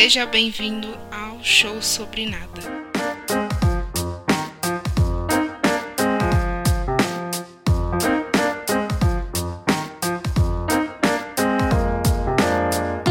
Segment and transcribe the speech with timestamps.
[0.00, 2.62] Seja bem-vindo ao Show Sobre Nada.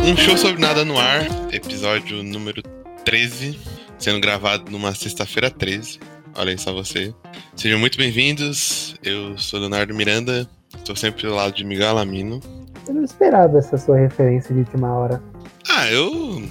[0.02, 2.64] Um show sobre nada no ar, episódio número
[3.04, 3.60] 13,
[4.00, 6.00] sendo gravado numa sexta-feira 13.
[6.36, 7.14] Olha aí só você.
[7.54, 8.96] Sejam muito bem-vindos.
[9.04, 12.40] Eu sou Leonardo Miranda, estou sempre do lado de Miguel Alamino.
[12.88, 15.22] Eu não esperava essa sua referência de última hora.
[15.70, 16.48] Ah, eu.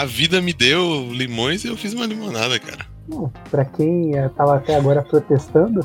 [0.00, 2.86] A, vida me deu limões e eu fiz uma limonada, cara.
[3.08, 5.80] Bom, pra quem eh, tava até agora protestando,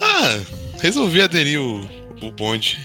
[0.00, 0.38] Ah,
[0.80, 1.80] resolvi aderir o,
[2.22, 2.78] o bonde.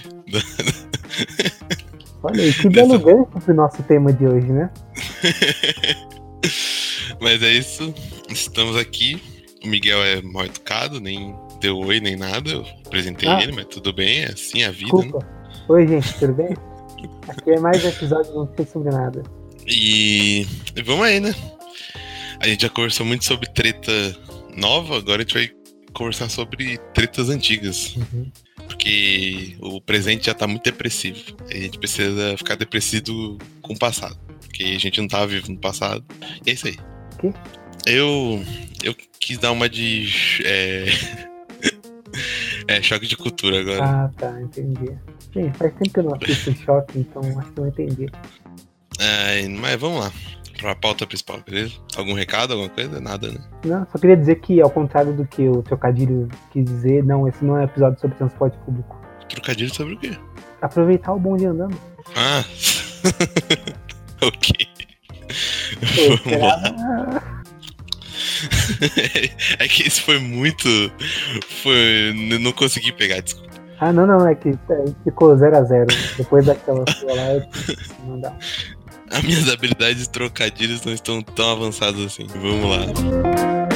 [2.23, 4.69] olha aí, que belo gancho pro nosso tema de hoje, né?
[7.21, 7.93] Mas é isso.
[8.29, 9.21] Estamos aqui.
[9.63, 12.49] O Miguel é mal educado, nem deu oi nem nada.
[12.49, 13.41] Eu apresentei Ah.
[13.41, 15.11] ele, mas tudo bem, é assim a vida, né?
[15.69, 16.49] Oi, gente, tudo bem?
[17.29, 19.23] Aqui é mais um episódio Não Sei Sobre Nada.
[19.67, 21.33] E e vamos aí, né?
[22.39, 23.91] A gente já conversou muito sobre treta
[24.57, 25.51] nova, agora a gente vai
[25.93, 27.95] conversar sobre tretas antigas.
[27.95, 28.31] Uhum.
[28.67, 31.19] Porque o presente já tá muito depressivo.
[31.49, 34.17] A gente precisa ficar depressivo com o passado.
[34.41, 36.03] Porque a gente não tava vivo no passado.
[36.45, 36.77] E é isso aí.
[37.19, 37.31] quê?
[37.85, 38.43] Eu.
[38.83, 40.09] Eu quis dar uma de.
[40.43, 40.85] É,
[42.67, 43.83] é choque de cultura agora.
[43.83, 44.91] Ah, tá, entendi.
[45.33, 48.07] Gente, faz tempo que eu não assisto choque, então acho que eu entendi.
[48.99, 50.11] É, mas vamos lá.
[50.59, 51.73] Pra pauta principal, beleza?
[51.97, 53.01] Algum recado, alguma coisa?
[53.01, 53.39] Nada, né?
[53.65, 57.43] Não, só queria dizer que, ao contrário do que o trocadilho quis dizer, não, esse
[57.43, 58.95] não é um episódio sobre transporte público.
[59.27, 60.11] Trocadilho sobre o quê?
[60.61, 61.75] Aproveitar o bonde andando.
[62.15, 62.43] Ah.
[64.21, 64.67] ok.
[65.97, 67.33] Eu Vamos lá.
[69.59, 70.67] É que esse foi muito.
[71.61, 72.13] Foi.
[72.39, 73.53] Não consegui pegar, desculpa.
[73.79, 76.15] Ah, não, não, é que é, ficou 0x0.
[76.17, 77.47] Depois daquela sua lá,
[78.05, 78.33] não dá.
[79.13, 82.25] As minhas habilidades de trocadilhos não estão tão avançadas assim.
[82.27, 83.72] Vamos lá.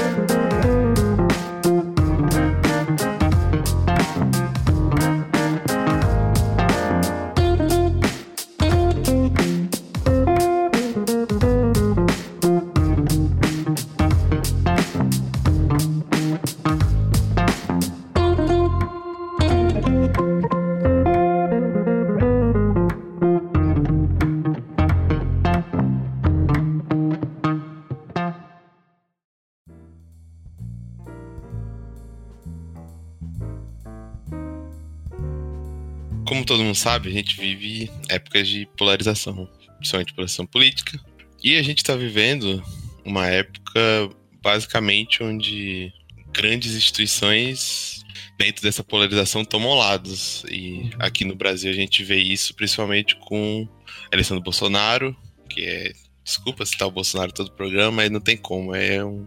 [36.48, 39.48] Todo mundo sabe, a gente vive épocas de polarização,
[39.78, 41.00] principalmente polarização política.
[41.44, 42.64] E a gente está vivendo
[43.06, 44.10] uma época,
[44.42, 45.94] basicamente, onde
[46.34, 48.04] grandes instituições,
[48.38, 50.44] dentro dessa polarização, tomam lados.
[50.50, 53.68] E aqui no Brasil a gente vê isso principalmente com
[54.12, 55.16] a eleição do Bolsonaro,
[55.50, 55.94] que é.
[56.24, 58.76] Desculpa citar o Bolsonaro todo o programa, mas não tem como.
[58.76, 59.26] É um,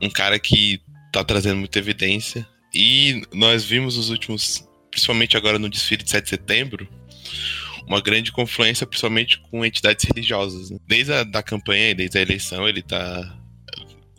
[0.00, 0.80] um cara que
[1.12, 2.48] tá trazendo muita evidência.
[2.74, 6.88] E nós vimos nos últimos principalmente agora no desfile de 7 de setembro,
[7.86, 10.70] uma grande confluência, principalmente com entidades religiosas.
[10.70, 10.78] né?
[10.86, 13.36] Desde a da campanha, desde a eleição, ele está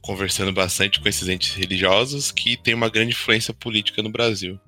[0.04, 4.60] conversando bastante com esses entes religiosos que têm uma grande influência política no Brasil.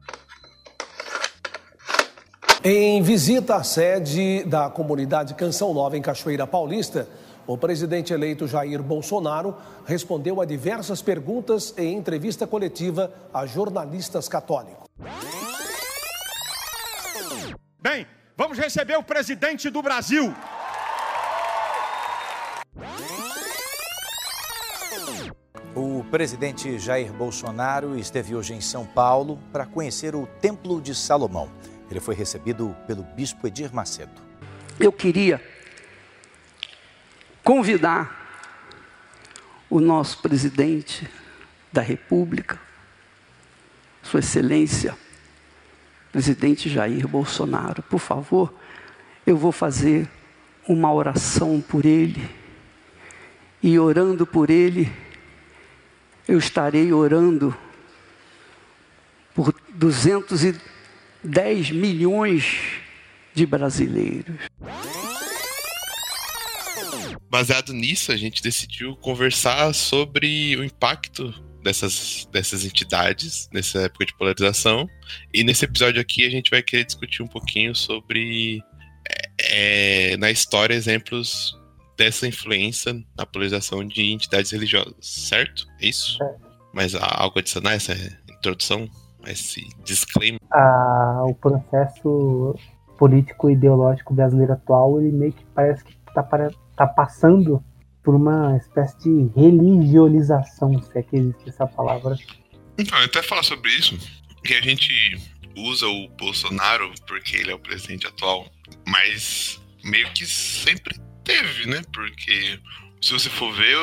[2.63, 7.07] Em visita à sede da comunidade Canção Nova em Cachoeira Paulista,
[7.47, 9.55] o presidente eleito Jair Bolsonaro
[9.85, 14.89] respondeu a diversas perguntas em entrevista coletiva a jornalistas católicos.
[17.81, 20.35] Bem, vamos receber o presidente do Brasil.
[25.73, 31.49] O presidente Jair Bolsonaro esteve hoje em São Paulo para conhecer o Templo de Salomão.
[31.89, 34.21] Ele foi recebido pelo bispo Edir Macedo.
[34.77, 35.41] eu queria
[37.41, 38.13] convidar
[39.69, 41.09] o nosso presidente
[41.71, 42.59] da República,
[44.03, 44.97] Sua Excelência,
[46.11, 48.53] presidente Jair Bolsonaro, por favor,
[49.25, 50.09] eu vou fazer
[50.67, 52.29] uma oração por ele,
[53.61, 54.91] e orando por ele,
[56.27, 57.55] eu estarei orando
[59.33, 62.81] por 210 milhões
[63.33, 64.35] de brasileiros.
[67.29, 74.17] Baseado nisso, a gente decidiu conversar sobre o impacto dessas, dessas entidades nessa época de
[74.17, 74.87] polarização.
[75.33, 78.63] E nesse episódio aqui a gente vai querer discutir um pouquinho sobre,
[79.39, 81.57] é, é, na história, exemplos
[81.97, 85.67] dessa influência na polarização de entidades religiosas, certo?
[85.81, 86.21] É isso?
[86.23, 86.35] É.
[86.73, 87.93] Mas há algo adicionar essa
[88.29, 88.87] introdução?
[89.27, 90.39] Esse disclaimer?
[90.51, 92.55] Ah, o processo
[92.97, 96.25] político e ideológico brasileiro atual, ele meio que parece que tá,
[96.71, 97.63] está passando
[98.09, 102.17] por uma espécie de religionização, se é que existe essa palavra.
[102.75, 103.95] Então, eu até falar sobre isso,
[104.43, 105.15] que a gente
[105.55, 108.47] usa o Bolsonaro porque ele é o presidente atual,
[108.87, 111.83] mas meio que sempre teve, né?
[111.93, 112.59] Porque
[112.99, 113.77] se você for ver,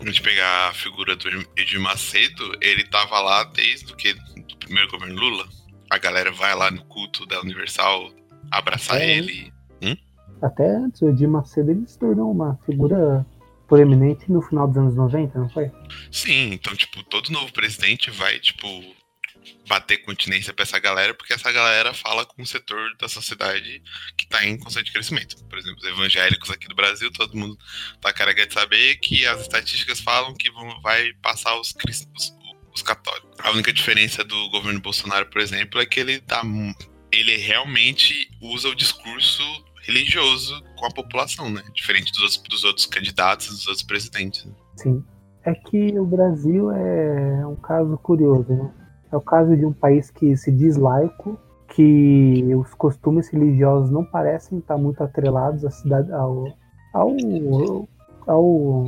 [0.00, 4.56] a gente pegar a figura do Edir Macedo, ele tava lá desde o que do
[4.58, 5.46] primeiro governo Lula.
[5.90, 8.10] A galera vai lá no culto da Universal
[8.50, 9.18] abraçar É.
[9.18, 9.52] ele.
[9.82, 9.94] Hum?
[10.40, 13.26] Até antes, o Edir Macedo ele se tornou uma figura
[13.70, 15.70] proeminente no final dos anos 90, não foi?
[16.10, 18.66] Sim, então, tipo, todo novo presidente vai, tipo,
[19.68, 23.80] bater continência pra essa galera, porque essa galera fala com um setor da sociedade
[24.18, 25.36] que tá em constante crescimento.
[25.48, 27.56] Por exemplo, os evangélicos aqui do Brasil, todo mundo
[28.00, 32.34] tá careca de saber que as estatísticas falam que vão, vai passar os cristãos.
[32.74, 33.30] Os católicos.
[33.40, 36.74] A única diferença do governo Bolsonaro, por exemplo, é que ele mu-
[37.10, 39.42] Ele realmente usa o discurso
[39.82, 41.62] religioso com a população, né?
[41.74, 44.44] Diferente dos outros, dos outros candidatos, dos outros presidentes.
[44.44, 44.52] né?
[44.76, 45.04] Sim.
[45.44, 48.70] É que o Brasil é um caso curioso, né?
[49.10, 51.38] É o caso de um país que se diz laico,
[51.74, 56.46] que os costumes religiosos não parecem estar muito atrelados à cidade, ao,
[56.92, 57.16] ao,
[58.26, 58.86] ao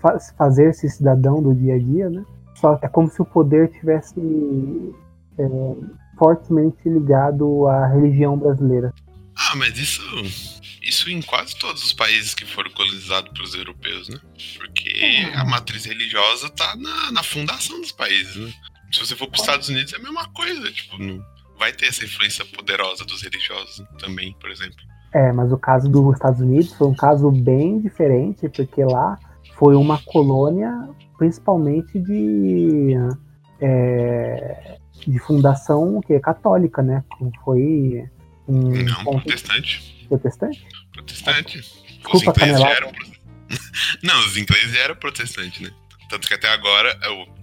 [0.00, 2.24] fa- fazer-se cidadão do dia a dia, né?
[2.56, 4.20] Só é como se o poder tivesse
[5.38, 5.74] é,
[6.18, 8.92] fortemente ligado à religião brasileira.
[9.38, 10.02] Ah, mas isso,
[10.82, 14.18] isso em quase todos os países que foram colonizados pelos europeus, né?
[14.56, 18.52] Porque a matriz religiosa tá na, na fundação dos países, né?
[18.92, 21.22] Se você for para os Estados Unidos é a mesma coisa, tipo, não
[21.58, 24.76] vai ter essa influência poderosa dos religiosos também, por exemplo.
[25.12, 29.18] É, mas o caso dos Estados Unidos foi um caso bem diferente, porque lá
[29.56, 32.94] foi uma colônia principalmente de,
[33.60, 37.04] é, de fundação que é católica, né?
[37.44, 38.08] Foi
[38.48, 40.06] um Não, ponto protestante.
[40.08, 40.66] protestante.
[40.92, 41.58] Protestante.
[41.58, 42.92] Os Desculpa, ingleses já eram.
[44.02, 45.70] Não, os ingleses eram protestantes, né?
[46.08, 47.38] Tanto que até agora é o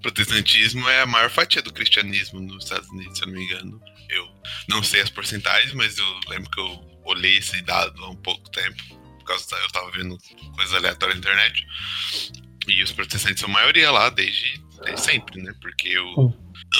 [0.00, 3.80] protestantismo é a maior fatia do cristianismo nos Estados Unidos, se eu não me engano.
[4.08, 4.28] Eu
[4.68, 8.48] não sei as porcentagens, mas eu lembro que eu olhei esse dado há um pouco
[8.50, 8.82] tempo,
[9.18, 10.16] por causa da, eu tava vendo
[10.54, 11.66] coisas aleatórias na internet.
[12.68, 15.52] E os protestantes são a maioria lá desde, desde sempre, né?
[15.60, 16.32] Porque o,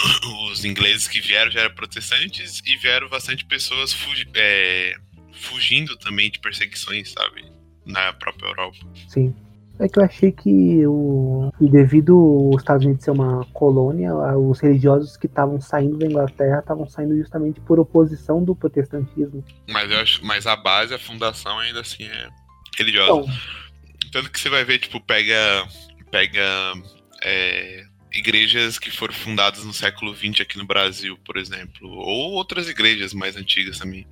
[0.51, 4.95] os ingleses que vieram já eram protestantes e vieram bastante pessoas fugi- é,
[5.33, 7.45] fugindo também de perseguições, sabe?
[7.85, 8.79] Na própria Europa.
[9.09, 9.35] Sim.
[9.79, 12.17] É que eu achei que, o, devido
[12.49, 17.15] os Estados Unidos ser uma colônia, os religiosos que estavam saindo da Inglaterra estavam saindo
[17.15, 19.45] justamente por oposição do protestantismo.
[19.69, 22.29] Mas eu acho, mas a base, a fundação ainda assim é
[22.79, 23.21] religiosa.
[23.21, 23.35] Então,
[24.13, 25.69] Tanto que você vai ver, tipo, pega.
[26.11, 26.73] Pega.
[27.23, 27.85] é,
[28.17, 31.89] igrejas que foram fundadas no século XX aqui no Brasil, por exemplo.
[31.89, 34.07] Ou outras igrejas mais antigas também.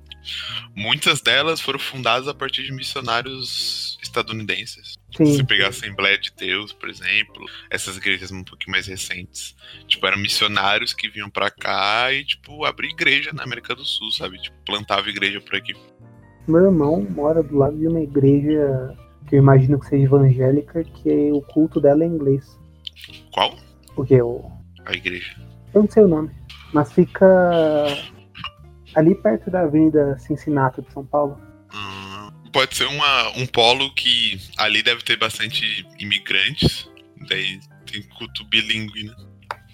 [0.75, 4.95] Muitas delas foram fundadas a partir de missionários estadunidenses.
[5.15, 8.87] Se sim, você pegar a Assembleia de Deus, por exemplo, essas igrejas um pouquinho mais
[8.87, 9.55] recentes.
[9.87, 14.11] Tipo, eram missionários que vinham pra cá e, tipo, abrir igreja na América do Sul,
[14.11, 14.41] sabe?
[14.41, 15.73] Tipo, plantava igreja por aqui.
[16.47, 18.95] Meu irmão mora do lado de uma igreja
[19.27, 22.59] que eu imagino que seja evangélica, que o culto dela é inglês.
[23.31, 23.55] Qual?
[23.95, 24.51] Porque eu,
[24.85, 25.35] A igreja.
[25.73, 26.29] eu não sei o nome,
[26.73, 27.25] mas fica
[28.95, 31.39] ali perto da Avenida Cincinnati de São Paulo.
[31.73, 36.89] Hum, pode ser uma, um polo que ali deve ter bastante imigrantes.
[37.27, 37.59] Daí
[37.91, 39.15] tem culto bilíngue, né?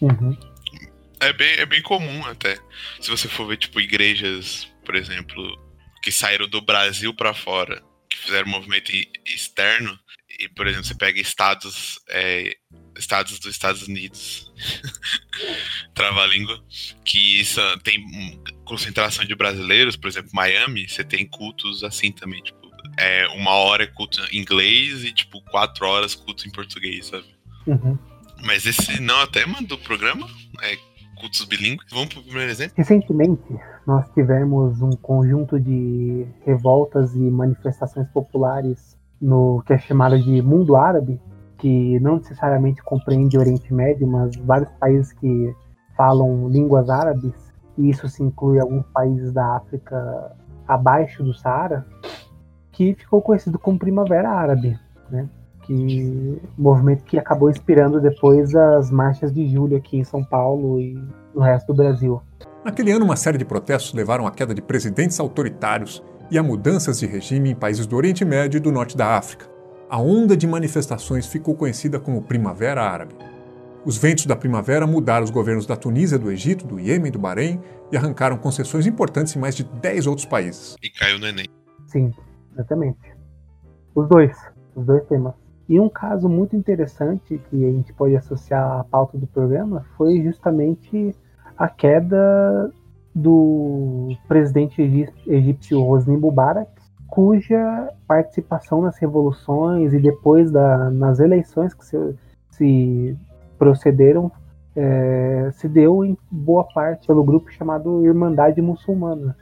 [0.02, 0.38] Uhum.
[1.20, 2.58] É bem, é bem comum até.
[3.00, 5.44] Se você for ver, tipo, igrejas, por exemplo,
[6.02, 8.92] que saíram do Brasil pra fora, que fizeram movimento
[9.26, 9.98] externo,
[10.40, 12.56] e, por exemplo, você pega estados, é,
[12.98, 14.52] estados dos Estados Unidos,
[15.94, 16.60] trava-língua,
[17.04, 22.60] que são- tem concentração de brasileiros, por exemplo, Miami, você tem cultos assim também, tipo,
[22.98, 27.26] é, uma hora é culto em inglês e, tipo, quatro horas culto em português, sabe?
[27.68, 27.98] Uhum.
[28.44, 30.28] Mas esse não é o tema do programa,
[30.62, 30.78] é
[31.16, 31.86] cultos bilíngues.
[31.92, 32.74] Vamos pro primeiro exemplo?
[32.76, 33.44] Recentemente,
[33.86, 40.76] nós tivemos um conjunto de revoltas e manifestações populares no que é chamado de mundo
[40.76, 41.20] árabe,
[41.62, 45.56] que não necessariamente compreende o Oriente Médio, mas vários países que
[45.96, 47.34] falam línguas árabes,
[47.78, 50.36] e isso se inclui alguns países da África
[50.68, 51.86] abaixo do Saara,
[52.72, 54.78] que ficou conhecido como Primavera Árabe,
[55.12, 55.30] né?
[55.62, 61.00] Que movimento que acabou inspirando depois as marchas de julho aqui em São Paulo e
[61.36, 62.20] no resto do Brasil.
[62.66, 67.00] Naquele ano, uma série de protestos levaram à queda de presidentes autoritários e a mudanças
[67.00, 69.51] de regime em países do Oriente Médio e do Norte da África.
[69.92, 73.14] A onda de manifestações ficou conhecida como Primavera Árabe.
[73.86, 77.20] Os ventos da primavera mudaram os governos da Tunísia, do Egito, do Iêmen e do
[77.20, 77.60] Bahrein
[77.92, 80.78] e arrancaram concessões importantes em mais de 10 outros países.
[80.82, 81.46] E caiu no Enem.
[81.88, 82.14] Sim,
[82.54, 83.02] exatamente.
[83.94, 84.34] Os dois,
[84.78, 85.34] os dois temas.
[85.68, 90.24] E um caso muito interessante que a gente pode associar à pauta do programa foi
[90.24, 91.14] justamente
[91.58, 92.72] a queda
[93.14, 94.82] do presidente
[95.28, 96.81] egípcio Hosni Mubarak,
[97.12, 102.16] cuja participação nas revoluções e depois da, nas eleições que se,
[102.50, 103.18] se
[103.60, 104.32] procederam
[104.74, 109.36] é, se deu em boa parte pelo grupo chamado Irmandade Muçulmana,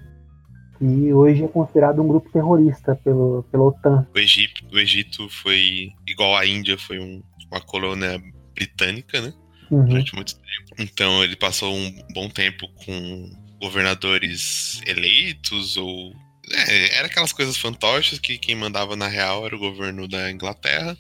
[0.80, 4.08] que hoje é considerado um grupo terrorista pelo, pela OTAN.
[4.16, 7.22] O Egito, o Egito foi, igual a Índia, foi um,
[7.52, 8.20] uma colônia
[8.56, 9.32] britânica, né?
[9.70, 9.86] Uhum.
[9.86, 10.82] Durante muito tempo.
[10.82, 13.30] Então ele passou um bom tempo com
[13.62, 16.12] governadores eleitos ou
[16.52, 20.98] é, era aquelas coisas fantoches que quem mandava na real era o governo da Inglaterra.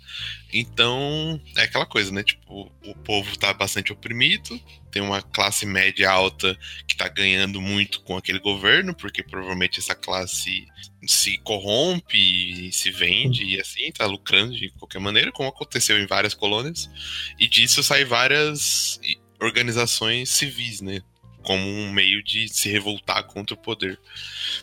[0.51, 2.24] Então, é aquela coisa, né?
[2.24, 4.60] Tipo, o povo tá bastante oprimido,
[4.91, 9.96] tem uma classe média alta que tá ganhando muito com aquele governo, porque provavelmente essa
[9.96, 10.65] classe
[11.08, 16.34] se corrompe, se vende e assim, tá lucrando de qualquer maneira, como aconteceu em várias
[16.34, 16.89] colônias.
[17.39, 19.00] E disso sai várias
[19.39, 21.01] organizações civis, né?
[21.50, 24.00] Como um meio de se revoltar contra o poder.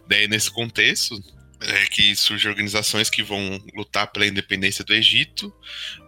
[0.07, 1.21] Daí, nesse contexto,
[1.61, 5.53] é que surgem organizações que vão lutar pela independência do Egito.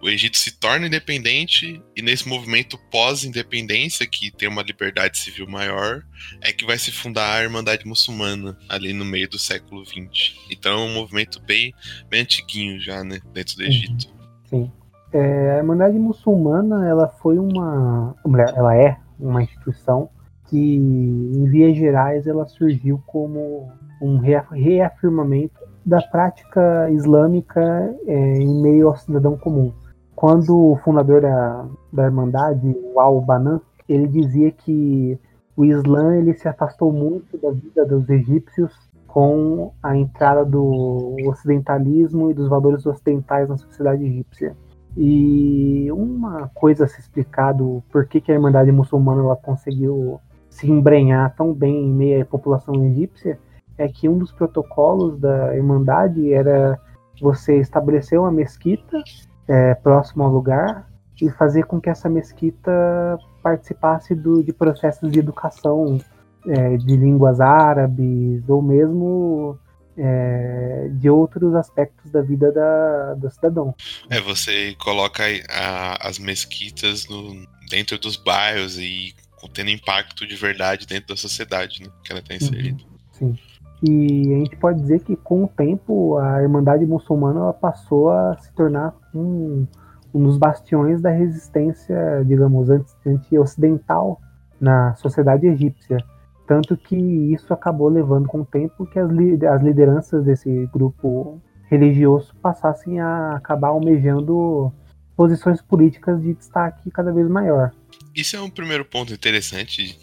[0.01, 6.05] O Egito se torna independente e nesse movimento pós-independência, que tem uma liberdade civil maior,
[6.41, 10.37] é que vai se fundar a Irmandade Muçulmana ali no meio do século XX.
[10.49, 11.75] Então é um movimento bem,
[12.09, 14.15] bem antiguinho já, né, dentro do Egito.
[14.45, 14.71] Sim.
[15.13, 18.15] É, a Irmandade Muçulmana, ela foi uma,
[18.55, 20.09] ela é uma instituição
[20.49, 23.69] que, em vias gerais, ela surgiu como
[24.01, 29.73] um reafirmamento da prática islâmica é, em meio ao cidadão comum.
[30.15, 35.19] Quando o fundador da, da Irmandade, o Al-Banan, ele dizia que
[35.57, 38.73] o Islã ele se afastou muito da vida dos egípcios
[39.07, 44.55] com a entrada do ocidentalismo e dos valores ocidentais na sociedade egípcia.
[44.97, 50.21] E uma coisa a se explicar do porquê que a Irmandade Muçulmana ela conseguiu
[50.59, 53.39] se embrenhar tão bem em meio à população egípcia
[53.77, 56.79] é que um dos protocolos da Irmandade era
[57.21, 58.99] você estabelecer uma mesquita
[59.47, 60.89] é, próximo ao lugar
[61.21, 65.99] e fazer com que essa mesquita participasse do, de processos de educação
[66.47, 69.57] é, de línguas árabes ou mesmo
[69.97, 73.75] é, de outros aspectos da vida da, do cidadão.
[74.11, 79.15] É, você coloca a, as mesquitas no, dentro dos bairros e
[79.53, 82.83] tendo impacto de verdade dentro da sociedade né, que ela está inserida.
[83.21, 83.39] Uhum, sim.
[83.83, 88.53] E a gente pode dizer que com o tempo a Irmandade Muçulmana passou a se
[88.53, 89.67] tornar um,
[90.13, 92.69] um dos bastiões da resistência, digamos,
[93.07, 94.21] anti-ocidental
[94.61, 95.99] na sociedade egípcia.
[96.47, 101.41] Tanto que isso acabou levando com o tempo que as, li as lideranças desse grupo
[101.71, 104.73] religioso passassem a acabar almejando
[105.15, 107.73] posições políticas de destaque cada vez maior.
[108.19, 109.97] Isso é um primeiro ponto interessante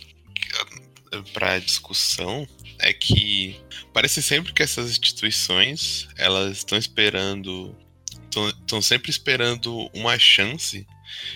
[1.33, 2.47] para discussão
[2.79, 3.59] é que
[3.93, 7.77] parece sempre que essas instituições elas estão esperando
[8.61, 10.87] estão sempre esperando uma chance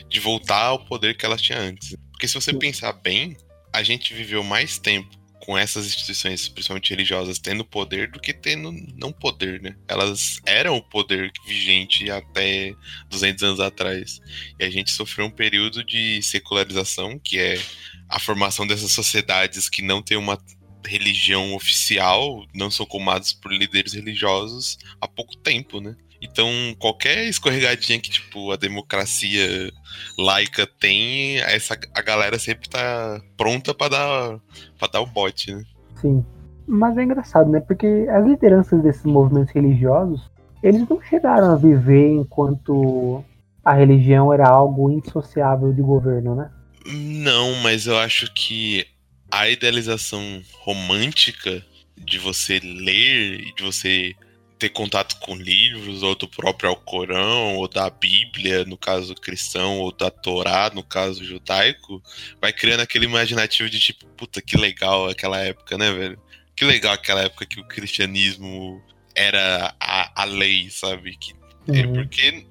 [0.07, 1.97] de voltar ao poder que elas tinham antes.
[2.11, 3.35] Porque se você pensar bem,
[3.73, 8.71] a gente viveu mais tempo com essas instituições, principalmente religiosas, tendo poder do que tendo
[8.95, 9.75] não poder, né?
[9.87, 12.73] Elas eram o poder vigente até
[13.09, 14.19] 200 anos atrás.
[14.59, 17.59] E a gente sofreu um período de secularização, que é
[18.07, 20.37] a formação dessas sociedades que não têm uma
[20.85, 25.95] religião oficial, não são comandadas por líderes religiosos há pouco tempo, né?
[26.21, 29.71] Então, qualquer escorregadinha que, tipo, a democracia
[30.17, 34.39] laica tem, essa, a galera sempre tá pronta para dar,
[34.77, 35.63] pra dar o bote, né?
[35.95, 36.25] Sim.
[36.67, 37.61] Mas é engraçado, né?
[37.61, 40.29] Porque as lideranças desses movimentos religiosos,
[40.61, 43.23] eles não chegaram a viver enquanto
[43.63, 46.51] a religião era algo insociável de governo, né?
[46.85, 48.85] Não, mas eu acho que
[49.31, 51.63] a idealização romântica
[51.97, 54.15] de você ler e de você
[54.59, 59.91] ter contato com livros, ou do próprio Alcorão, ou da Bíblia, no caso cristão, ou
[59.91, 62.03] da Torá, no caso judaico,
[62.41, 66.21] vai criando aquele imaginativo de tipo, puta, que legal aquela época, né, velho?
[66.55, 68.83] Que legal aquela época que o cristianismo
[69.15, 71.15] era a, a lei, sabe?
[71.15, 71.33] Que,
[71.67, 71.93] uhum.
[71.93, 72.45] porque,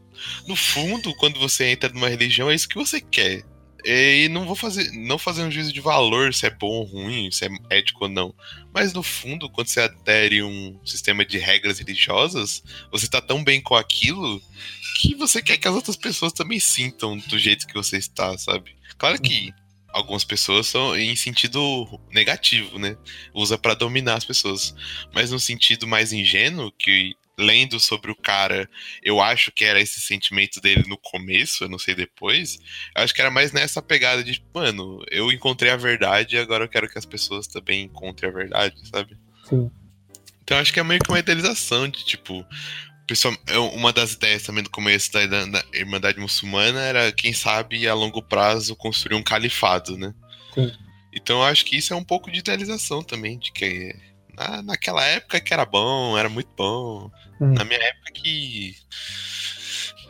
[0.47, 3.45] no fundo, quando você entra numa religião, é isso que você quer.
[3.85, 7.31] E não vou fazer, não fazer um juízo de valor se é bom ou ruim,
[7.31, 8.35] se é ético ou não.
[8.73, 13.61] Mas no fundo, quando você adere um sistema de regras religiosas, você tá tão bem
[13.61, 14.43] com aquilo
[14.97, 18.77] que você quer que as outras pessoas também sintam do jeito que você está, sabe?
[18.97, 19.53] Claro que
[19.91, 22.97] algumas pessoas são em sentido negativo, né?
[23.33, 24.75] Usa para dominar as pessoas.
[25.15, 28.69] Mas no sentido mais ingênuo, que lendo sobre o cara,
[29.03, 32.59] eu acho que era esse sentimento dele no começo, eu não sei depois.
[32.97, 36.65] Eu acho que era mais nessa pegada de, mano, eu encontrei a verdade e agora
[36.65, 39.17] eu quero que as pessoas também encontrem a verdade, sabe?
[39.45, 39.71] Sim.
[40.43, 42.45] Então acho que é meio que uma idealização de, tipo,
[43.07, 43.35] pessoal,
[43.75, 47.95] uma das ideias também do começo da, da, da Irmandade Muçulmana era, quem sabe, a
[47.95, 50.13] longo prazo construir um califado, né?
[50.55, 50.73] Sim.
[51.13, 53.95] Então eu acho que isso é um pouco de idealização também, de que
[54.39, 57.11] na, naquela época que era bom, era muito bom.
[57.41, 57.55] Hum.
[57.55, 58.77] Na minha época que.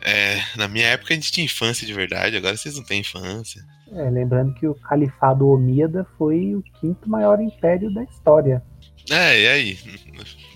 [0.01, 3.61] É, na minha época a gente tinha infância de verdade, agora vocês não têm infância.
[3.91, 8.63] É, lembrando que o Califado Omíada foi o quinto maior império da história.
[9.09, 9.79] É, e aí?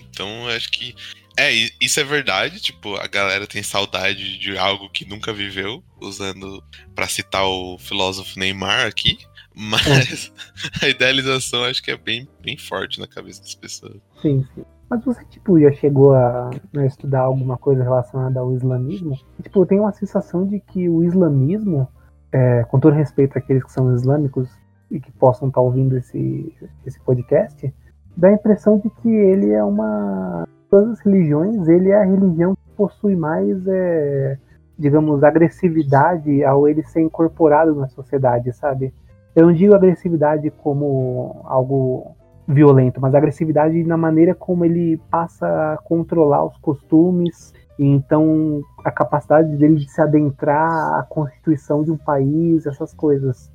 [0.08, 0.94] Então eu acho que.
[1.36, 1.50] É,
[1.80, 6.62] isso é verdade, tipo, a galera tem saudade de algo que nunca viveu, usando
[6.94, 9.18] para citar o filósofo Neymar aqui.
[9.54, 10.32] Mas
[10.82, 13.96] a idealização acho que é bem, bem forte na cabeça das pessoas.
[14.20, 14.64] Sim, sim.
[14.90, 19.16] Mas você, tipo, já chegou a, a estudar alguma coisa relacionada ao islamismo?
[19.42, 21.88] Tipo, eu tenho uma sensação de que o islamismo,
[22.30, 24.48] é, com todo respeito àqueles que são islâmicos
[24.90, 27.72] e que possam estar ouvindo esse, esse podcast,
[28.16, 30.46] dá a impressão de que ele é uma.
[30.70, 34.38] Todas as religiões, ele é a religião que possui mais, é,
[34.78, 38.92] digamos, agressividade ao ele ser incorporado na sociedade, sabe?
[39.34, 45.78] Eu não digo agressividade como algo violento, mas agressividade na maneira como ele passa a
[45.78, 51.96] controlar os costumes e então a capacidade dele de se adentrar à constituição de um
[51.96, 53.50] país, essas coisas.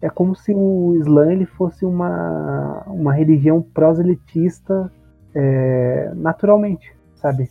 [0.00, 4.90] É como se o Islã ele fosse uma, uma religião proselitista
[5.34, 7.48] é, naturalmente, sabe?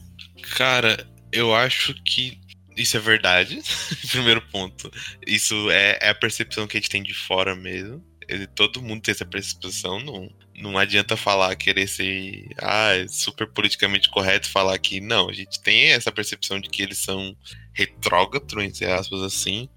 [0.57, 0.97] Cara,
[1.31, 2.39] eu acho que
[2.75, 3.61] isso é verdade,
[4.09, 4.91] primeiro ponto.
[5.25, 8.03] Isso é, é, a percepção que a gente tem de fora mesmo.
[8.27, 14.09] Ele, todo mundo tem essa percepção, não, não adianta falar, querer ser ah, super politicamente
[14.09, 17.35] correto, falar que não, a gente tem essa percepção de que eles são
[17.73, 19.67] retrógrados, entre aspas, assim.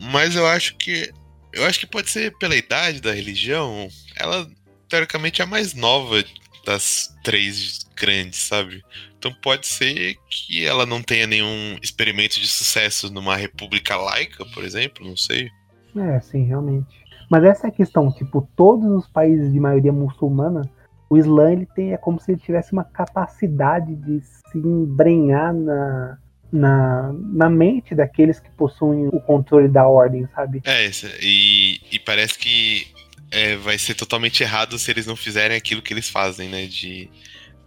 [0.00, 1.12] Mas eu acho que.
[1.52, 4.48] Eu acho que pode ser pela idade da religião, ela
[4.88, 6.22] teoricamente é a mais nova
[6.66, 8.82] das três grandes, sabe?
[9.18, 14.64] Então pode ser que ela não tenha nenhum experimento de sucesso numa república laica, por
[14.64, 15.48] exemplo, não sei.
[15.96, 17.06] É, sim, realmente.
[17.30, 20.62] Mas essa é a questão, tipo, todos os países de maioria muçulmana,
[21.08, 26.18] o Islã ele tem é como se ele tivesse uma capacidade de se embrenhar na,
[26.52, 30.62] na, na mente daqueles que possuem o controle da ordem, sabe?
[30.64, 30.88] É,
[31.22, 32.95] e, e parece que
[33.30, 36.66] é, vai ser totalmente errado se eles não fizerem aquilo que eles fazem, né?
[36.66, 37.10] De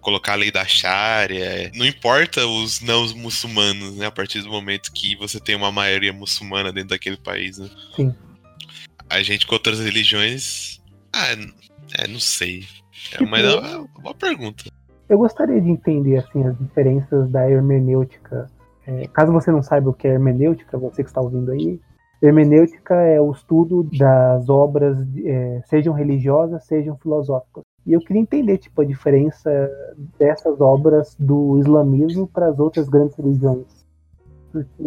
[0.02, 1.72] colocar a lei da Sharia.
[1.76, 4.06] Não importa os não muçulmanos, né?
[4.06, 7.70] A partir do momento que você tem uma maioria muçulmana dentro daquele país, né?
[7.96, 8.16] Sim.
[9.10, 10.80] A gente com outras religiões.
[11.14, 11.36] Ah,
[11.98, 12.66] é, não sei.
[13.12, 14.66] É, tipo, mas é uma, uma pergunta.
[15.10, 18.48] Eu gostaria de entender assim as diferenças da hermenêutica.
[18.86, 21.80] É, caso você não saiba o que é hermenêutica, você que está ouvindo aí,
[22.22, 27.64] hermenêutica é o estudo das obras, é, sejam religiosas, sejam filosóficas.
[27.86, 29.50] E eu queria entender tipo a diferença
[30.18, 33.86] dessas obras do islamismo para as outras grandes religiões,
[34.52, 34.84] porque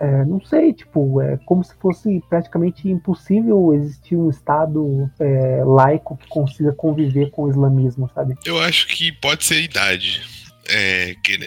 [0.00, 6.16] é, não sei, tipo, é como se fosse praticamente impossível existir um estado é, laico
[6.16, 8.34] que consiga conviver com o islamismo, sabe?
[8.46, 10.22] Eu acho que pode ser idade.
[10.68, 11.38] É que,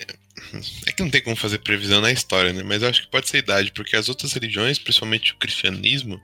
[0.86, 2.64] é que não tem como fazer previsão na história, né?
[2.64, 6.22] Mas eu acho que pode ser idade, porque as outras religiões, principalmente o cristianismo,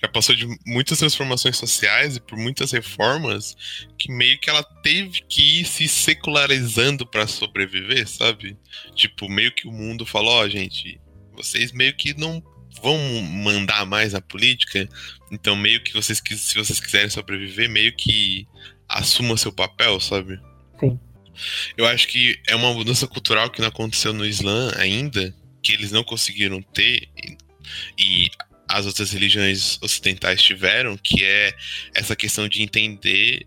[0.00, 3.56] já passou de muitas transformações sociais e por muitas reformas
[3.98, 8.56] que meio que ela teve que ir se secularizando para sobreviver, sabe?
[8.94, 11.00] Tipo, meio que o mundo falou, ó, oh, gente,
[11.34, 12.42] vocês meio que não
[12.82, 14.88] vão mandar mais na política,
[15.30, 18.46] então meio que vocês se vocês quiserem sobreviver, meio que
[18.88, 20.40] assuma seu papel, sabe?
[20.78, 20.98] Sim.
[21.76, 25.90] Eu acho que é uma mudança cultural que não aconteceu no Islã ainda, que eles
[25.90, 27.08] não conseguiram ter
[27.98, 28.30] e
[28.68, 31.54] as outras religiões ocidentais tiveram, que é
[31.94, 33.44] essa questão de entender,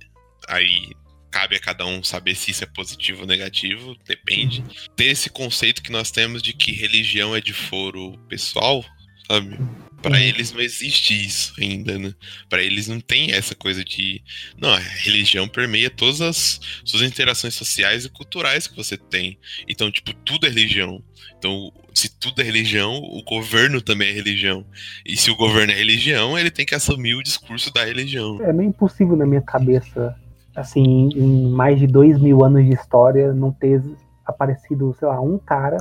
[0.48, 0.92] aí
[1.30, 4.64] cabe a cada um saber se isso é positivo ou negativo, depende,
[4.96, 8.84] desse conceito que nós temos de que religião é de foro pessoal,
[9.28, 9.58] sabe?
[10.02, 10.24] Para uhum.
[10.24, 12.14] eles não existe isso ainda, né?
[12.50, 14.22] Para eles não tem essa coisa de.
[14.58, 19.38] Não, a religião permeia todas as suas interações sociais e culturais que você tem.
[19.68, 21.04] Então, tipo, tudo é religião.
[21.38, 24.66] Então, se tudo é religião, o governo também é religião.
[25.06, 28.42] E se o governo é religião, ele tem que assumir o discurso da religião.
[28.42, 30.16] É meio impossível na minha cabeça,
[30.56, 33.82] assim, em mais de dois mil anos de história, não ter
[34.26, 35.78] aparecido, sei lá, um cara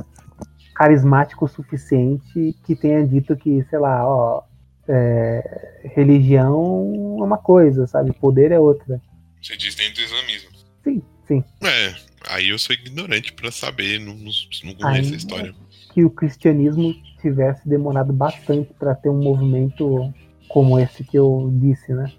[0.79, 4.43] carismático o suficiente que tenha dito que, sei lá, ó,
[4.87, 8.13] é, religião é uma coisa, sabe?
[8.13, 9.01] Poder é outra.
[9.41, 10.49] Você diz dentro do islamismo.
[10.81, 11.43] Sim, sim.
[11.61, 11.93] É,
[12.29, 15.55] Aí eu sou ignorante pra saber, não, não, conheço a história.
[15.93, 20.13] Que o cristianismo tivesse demorado bastante pra ter um movimento
[20.47, 22.11] como esse que eu disse, né?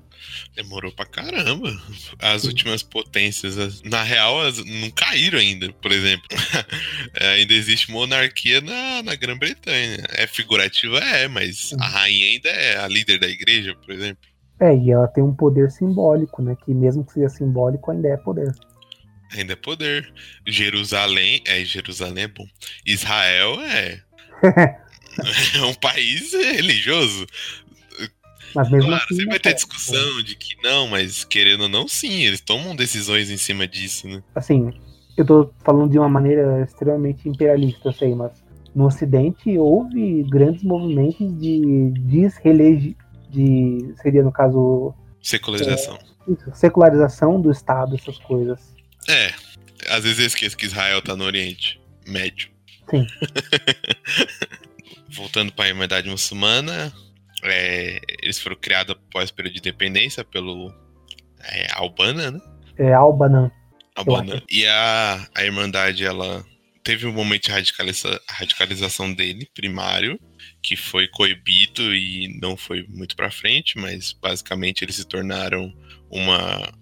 [0.54, 1.70] Demorou pra caramba.
[2.18, 6.26] As últimas potências, as- na real, as- não caíram ainda, por exemplo.
[7.14, 9.98] É, ainda existe monarquia na, na Grã-Bretanha.
[10.10, 10.98] É figurativa?
[10.98, 14.22] É, mas a rainha ainda é a líder da igreja, por exemplo.
[14.60, 16.56] É, e ela tem um poder simbólico, né?
[16.64, 18.52] Que mesmo que seja simbólico, ainda é poder.
[19.32, 20.12] Ainda é poder.
[20.46, 22.46] Jerusalém, é, Jerusalém é bom.
[22.86, 24.02] Israel é.
[25.56, 27.26] é um país religioso.
[28.54, 29.14] Mas mesmo Claro, assim.
[29.14, 29.54] sempre vai né, ter cara?
[29.54, 34.08] discussão de que não, mas querendo ou não, sim, eles tomam decisões em cima disso,
[34.08, 34.22] né?
[34.34, 34.72] Assim,
[35.16, 38.32] eu tô falando de uma maneira extremamente imperialista, eu sei, mas
[38.74, 42.96] no Ocidente houve grandes movimentos de desreligi...
[43.30, 45.98] de seria no caso Secularização.
[46.28, 48.60] isso, secularização do Estado, essas coisas.
[49.08, 49.32] É,
[49.88, 52.48] às vezes eu esqueço que Israel tá no Oriente Médio.
[52.88, 53.06] Sim.
[55.10, 56.92] Voltando para a Irmandade Muçulmana,
[57.42, 60.72] é, eles foram criados após o período de independência pelo
[61.42, 62.40] é, Albana, né?
[62.78, 63.50] É Albanan.
[63.94, 64.42] Albana.
[64.50, 66.44] E a, a Irmandade, ela
[66.82, 70.18] teve um momento de radicaliza, radicalização dele, primário,
[70.62, 75.72] que foi coibido e não foi muito para frente, mas basicamente eles se tornaram
[76.10, 76.72] uma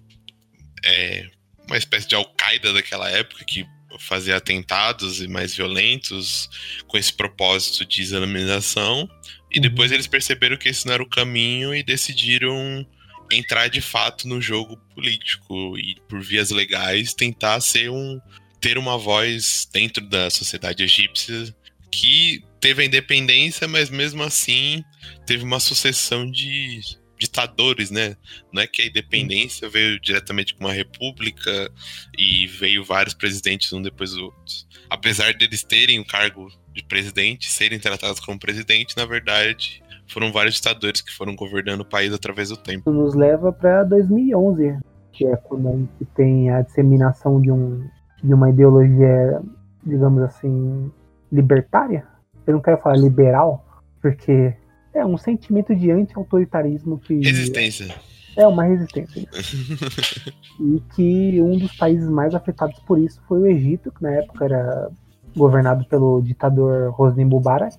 [0.85, 1.29] é,
[1.67, 3.67] uma espécie de Al-Qaeda daquela época que
[3.99, 6.49] fazia atentados e mais violentos
[6.87, 9.09] com esse propósito de islamização
[9.51, 12.87] e depois eles perceberam que esse não era o caminho e decidiram
[13.31, 18.21] entrar de fato no jogo político e por vias legais tentar ser um
[18.61, 21.55] ter uma voz dentro da sociedade egípcia
[21.91, 24.83] que teve a independência, mas mesmo assim
[25.27, 26.81] teve uma sucessão de
[27.19, 28.17] ditadores, né?
[28.53, 31.73] Não é que a independência veio diretamente com uma república
[32.17, 34.55] e veio vários presidentes um depois do outro.
[34.89, 40.55] Apesar deles terem o cargo de presidente, serem tratados como presidente, na verdade, foram vários
[40.55, 42.91] ditadores que foram governando o país através do tempo.
[42.91, 44.79] Isso nos leva para 2011,
[45.13, 47.87] que é quando gente tem a disseminação de, um,
[48.23, 49.41] de uma ideologia,
[49.85, 50.91] digamos assim,
[51.31, 52.07] libertária.
[52.47, 53.65] Eu não quero falar liberal,
[54.01, 54.55] porque
[54.95, 57.95] é um sentimento de anti-autoritarismo que Resistência.
[58.37, 59.29] é uma resistência.
[60.61, 64.47] e que um dos países mais afetados por isso foi o Egito, que na época
[64.47, 64.91] era
[65.39, 67.79] governado pelo ditador Hosni Mubarak.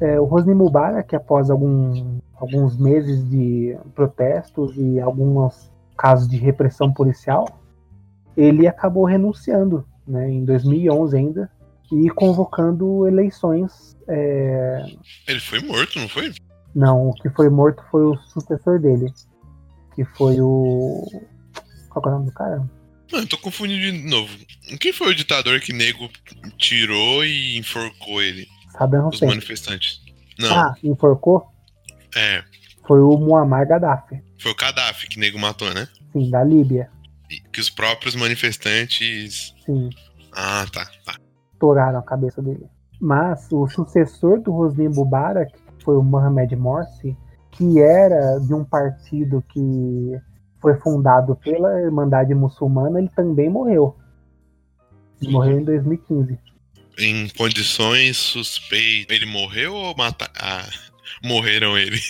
[0.00, 6.92] É, o Hosni Mubarak, após algum, alguns meses de protestos e alguns casos de repressão
[6.92, 7.46] policial,
[8.36, 11.50] ele acabou renunciando né, em 2011 ainda
[11.92, 13.96] e convocando eleições.
[14.08, 14.84] é,
[15.28, 16.32] Ele foi morto, não foi?
[16.74, 19.12] Não, o que foi morto foi o sucessor dele,
[19.94, 21.06] que foi o.
[21.90, 22.62] Qual é o nome do cara?
[23.12, 24.32] Mano, tô confundindo de novo.
[24.80, 26.08] Quem foi o ditador que nego
[26.58, 28.46] tirou e enforcou ele?
[28.78, 29.28] Saddam Os Hussein.
[29.28, 30.00] manifestantes.
[30.38, 31.46] Não, Ah, enforcou?
[32.16, 32.42] é.
[32.86, 35.86] Foi o Muammar Gaddafi, Foi o Gaddafi que nego matou, né?
[36.12, 36.90] sim, da Líbia.
[37.30, 39.54] E Que os próprios manifestantes.
[39.64, 39.90] Sim,
[40.32, 41.14] Ah, tá, tá.
[41.52, 42.66] estouraram a cabeça dele.
[43.00, 45.52] Mas o sucessor do Hosni Mubarak
[45.84, 47.16] foi o Mohamed Morsi,
[47.52, 50.18] que era de um partido que
[50.62, 53.96] foi fundado pela Irmandade Muçulmana, ele também morreu.
[55.20, 56.38] Ele morreu em 2015.
[56.98, 59.14] Em condições suspeitas.
[59.14, 60.30] Ele morreu ou mata...
[60.38, 60.66] Ah,
[61.22, 61.98] morreram ele?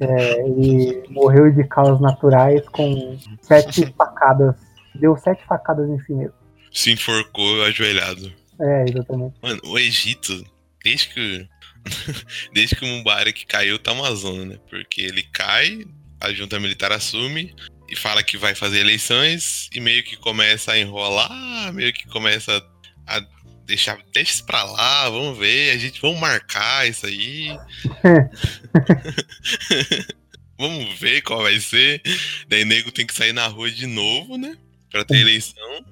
[0.00, 4.54] É, ele morreu de causas naturais com sete facadas.
[4.94, 6.34] Deu sete facadas em si mesmo.
[6.72, 8.32] Se enforcou ajoelhado.
[8.60, 9.34] É, exatamente.
[9.42, 10.44] Mano, o Egito,
[10.84, 11.48] desde que.
[12.54, 14.58] desde que o Mubarak caiu, tá uma zona, né?
[14.70, 15.84] Porque ele cai,
[16.20, 17.54] a junta militar assume
[17.88, 22.62] e fala que vai fazer eleições e meio que começa a enrolar, meio que começa
[23.06, 23.20] a
[23.64, 23.98] deixar.
[24.12, 27.48] Deixa isso pra lá, vamos ver, a gente vamos marcar isso aí.
[30.58, 32.02] vamos ver qual vai ser.
[32.48, 34.56] Daí nego tem que sair na rua de novo, né?
[34.90, 35.84] Pra ter eleição.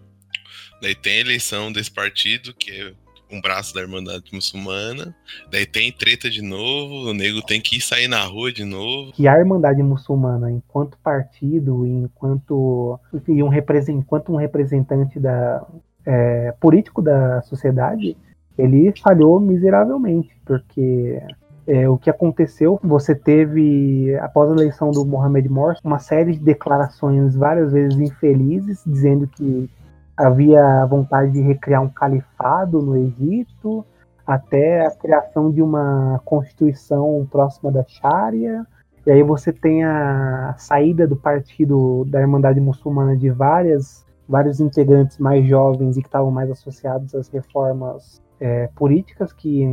[0.83, 2.93] Daí tem a eleição desse partido, que é
[3.31, 5.15] um braço da Irmandade Muçulmana.
[5.51, 9.13] Daí tem treta de novo, o nego tem que sair na rua de novo.
[9.13, 15.65] que a Irmandade Muçulmana, enquanto partido, enquanto, um, represent- enquanto um representante da,
[16.05, 18.17] é, político da sociedade,
[18.57, 21.21] ele falhou miseravelmente, porque
[21.67, 26.39] é, o que aconteceu, você teve, após a eleição do Mohamed Morsi, uma série de
[26.39, 29.69] declarações várias vezes infelizes, dizendo que
[30.17, 33.85] havia vontade de recriar um califado no Egito,
[34.27, 38.67] até a criação de uma constituição próxima da Sharia.
[39.07, 45.19] E aí você tem a saída do partido da Irmandade Muçulmana de várias vários integrantes
[45.19, 49.65] mais jovens e que estavam mais associados às reformas é, políticas que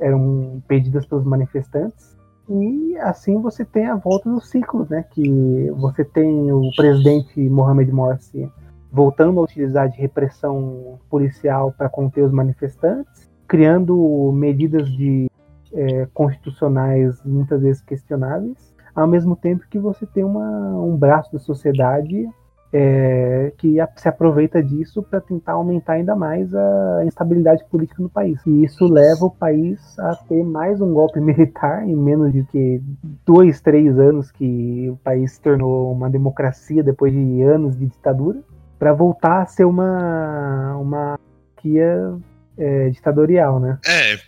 [0.00, 2.16] eram pedidas pelos manifestantes.
[2.48, 5.04] E assim você tem a volta do ciclo, né?
[5.10, 8.50] Que você tem o presidente Mohamed Morsi
[8.92, 15.30] voltando a utilizar de repressão policial para conter os manifestantes, criando medidas de
[15.72, 21.38] é, constitucionais muitas vezes questionáveis, ao mesmo tempo que você tem uma, um braço da
[21.38, 22.28] sociedade
[22.70, 28.40] é, que se aproveita disso para tentar aumentar ainda mais a instabilidade política no país.
[28.46, 32.82] E isso leva o país a ter mais um golpe militar em menos de que
[33.26, 38.42] dois, três anos que o país se tornou uma democracia depois de anos de ditadura,
[38.82, 42.18] para voltar a ser uma uma monarquia
[42.58, 43.78] é, ditatorial, né?
[43.86, 44.18] É,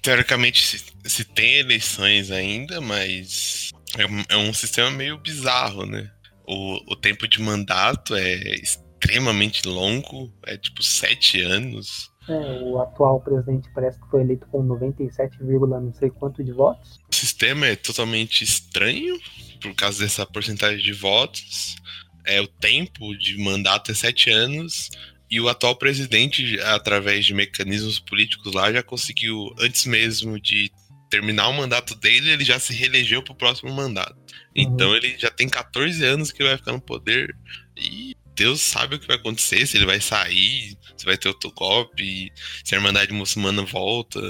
[0.00, 6.08] teoricamente se, se tem eleições ainda, mas é um, é um sistema meio bizarro, né?
[6.50, 12.10] o, o tempo de mandato é extremamente longo, é tipo sete anos.
[12.28, 16.98] É, o atual presidente parece que foi eleito com 97, não sei quanto de votos.
[17.10, 19.16] O sistema é totalmente estranho
[19.62, 21.76] por causa dessa porcentagem de votos.
[22.24, 24.90] É o tempo de mandato é sete anos
[25.30, 30.72] e o atual presidente, através de mecanismos políticos lá, já conseguiu antes mesmo de
[31.08, 34.16] terminar o mandato dele, ele já se reelegeu pro próximo mandato.
[34.54, 34.96] Então uhum.
[34.96, 37.36] ele já tem 14 anos que vai ficar no poder
[37.76, 41.52] e Deus sabe o que vai acontecer, se ele vai sair, se vai ter outro
[41.52, 42.32] golpe,
[42.64, 44.20] se a Irmandade Muçulmana volta.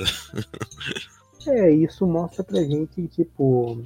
[1.47, 3.85] é, isso mostra pra gente, tipo,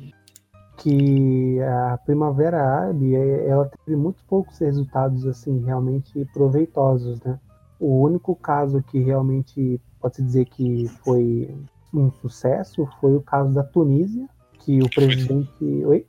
[0.77, 7.39] que a Primavera Árabe, é, ela teve muito poucos resultados, assim, realmente proveitosos, né?
[7.79, 11.55] O único caso que realmente pode-se dizer que foi
[11.93, 14.29] um sucesso foi o caso da Tunísia,
[14.61, 15.51] que o presidente.
[15.61, 16.07] Oi?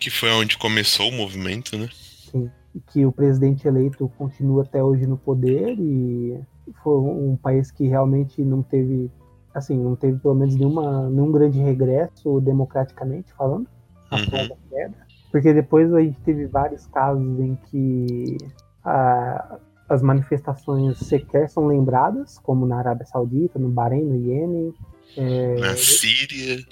[0.00, 1.88] Que foi onde começou o movimento, né?
[1.92, 2.50] Sim.
[2.88, 6.40] Que o presidente eleito continua até hoje no poder e
[6.82, 9.10] foi um país que realmente não teve,
[9.54, 13.68] assim, não teve pelo menos nenhuma, nenhum grande regresso democraticamente falando,
[14.14, 14.54] após uhum.
[14.54, 15.06] a queda.
[15.30, 18.36] Porque depois a gente teve vários casos em que
[18.84, 24.74] a, as manifestações sequer são lembradas, como na Arábia Saudita, no Bahrein, no Iêmen,
[25.16, 25.56] é...
[25.58, 26.64] Na Síria.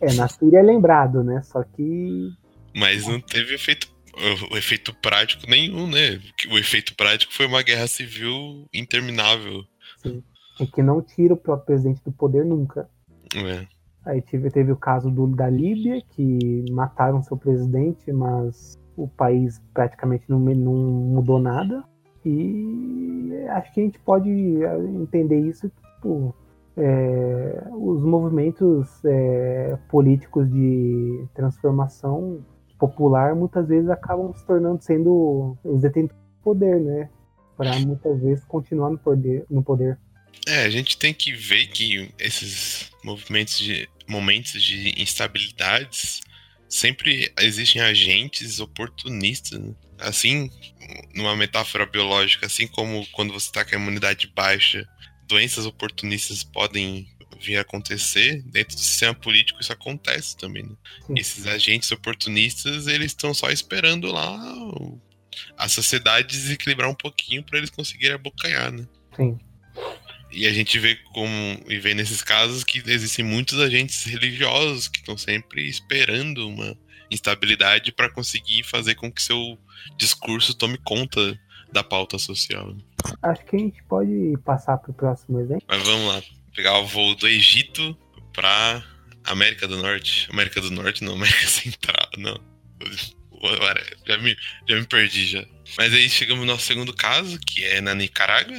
[0.00, 1.42] É, na Síria é lembrado, né?
[1.42, 2.30] Só que.
[2.74, 3.88] Mas não teve efeito,
[4.50, 6.20] o efeito prático nenhum, né?
[6.50, 9.64] O efeito prático foi uma guerra civil interminável.
[10.02, 10.22] Sim.
[10.60, 12.88] É que não tira o próprio presidente do poder nunca.
[13.34, 13.66] É.
[14.08, 19.60] Aí teve, teve o caso do, da Líbia, que mataram seu presidente, mas o país
[19.74, 21.84] praticamente não, não mudou nada.
[22.24, 25.70] E acho que a gente pode entender isso,
[26.74, 32.42] é, os movimentos é, políticos de transformação
[32.78, 37.10] popular muitas vezes acabam se tornando sendo os detentores do poder, né?
[37.58, 39.98] Para muitas vezes continuar no poder, no poder.
[40.46, 46.20] É, a gente tem que ver que esses movimentos de momentos de instabilidades
[46.68, 49.58] sempre existem agentes oportunistas.
[49.58, 49.74] Né?
[49.98, 50.50] Assim,
[51.14, 54.88] numa metáfora biológica, assim como quando você está com a imunidade baixa
[55.28, 57.06] doenças oportunistas podem
[57.40, 60.64] vir a acontecer, dentro do sistema político isso acontece também.
[60.64, 60.74] Né?
[61.16, 64.36] Esses agentes oportunistas, eles estão só esperando lá
[65.56, 68.88] a sociedade desequilibrar um pouquinho para eles conseguirem abocanhar, né?
[69.14, 69.38] Sim.
[70.30, 71.32] E a gente vê como
[71.68, 76.76] e vê nesses casos que existem muitos agentes religiosos que estão sempre esperando uma
[77.10, 79.58] instabilidade para conseguir fazer com que seu
[79.96, 81.38] discurso tome conta
[81.72, 82.74] da pauta social.
[83.22, 85.64] Acho que a gente pode passar para o próximo exemplo.
[85.68, 86.22] Mas vamos lá.
[86.54, 87.96] Pegar o voo do Egito
[88.32, 88.82] para
[89.24, 90.28] América do Norte.
[90.30, 92.38] América do Norte, não, América Central, não.
[94.06, 94.36] Já me,
[94.68, 95.44] já me perdi já.
[95.76, 98.58] Mas aí chegamos no nosso segundo caso, que é na Nicarágua.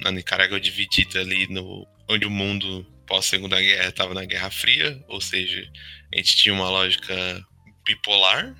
[0.00, 5.02] Na Nicarágua dividida ali no onde o mundo pós Segunda Guerra estava na Guerra Fria,
[5.08, 5.68] ou seja,
[6.12, 7.44] a gente tinha uma lógica
[7.84, 8.54] bipolar,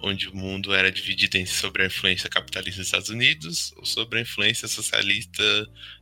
[0.00, 4.18] onde o mundo era dividido entre sobre a influência capitalista dos Estados Unidos ou sobre
[4.18, 5.42] a influência socialista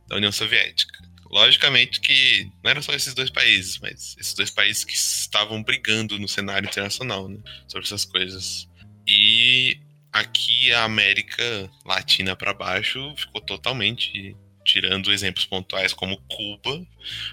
[0.07, 0.99] da União Soviética.
[1.29, 6.19] Logicamente que não eram só esses dois países, mas esses dois países que estavam brigando
[6.19, 8.67] no cenário internacional né, sobre essas coisas.
[9.37, 9.77] E
[10.13, 16.87] aqui a América Latina para baixo ficou totalmente tirando exemplos pontuais como Cuba,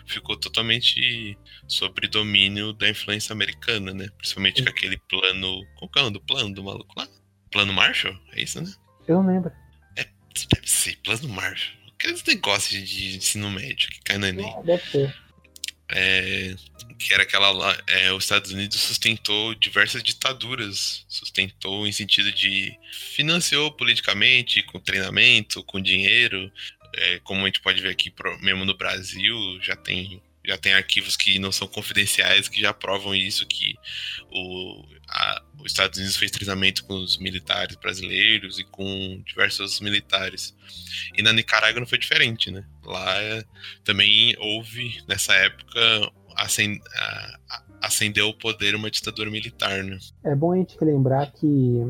[0.04, 1.38] ficou totalmente
[1.68, 4.08] sob domínio da influência americana, né?
[4.18, 4.64] Principalmente Sim.
[4.64, 5.64] com aquele plano.
[5.76, 7.06] Qual que é o nome do plano do maluco lá?
[7.52, 8.18] Plano Marshall?
[8.32, 8.70] É isso, né?
[9.06, 9.52] Eu não lembro.
[9.96, 10.04] É,
[10.52, 11.78] deve ser, plano Marshall.
[11.94, 14.52] Aqueles negócios de ensino médio que cai na Enem.
[14.58, 15.21] Ah, deve ser.
[15.92, 16.54] É,
[16.98, 23.70] que era aquela é, os Estados Unidos sustentou diversas ditaduras, sustentou em sentido de financiou
[23.72, 26.50] politicamente, com treinamento, com dinheiro,
[26.94, 31.16] é, como a gente pode ver aqui mesmo no Brasil, já tem já tem arquivos
[31.16, 33.76] que não são confidenciais que já provam isso, que
[34.30, 40.54] o, a, os Estados Unidos fez treinamento com os militares brasileiros e com diversos militares.
[41.16, 42.64] E na Nicarágua não foi diferente, né?
[42.84, 43.14] Lá
[43.84, 45.80] também houve, nessa época,
[46.36, 46.80] acend,
[47.80, 49.98] acendeu o poder uma ditadura militar, né?
[50.24, 51.82] É bom a gente lembrar que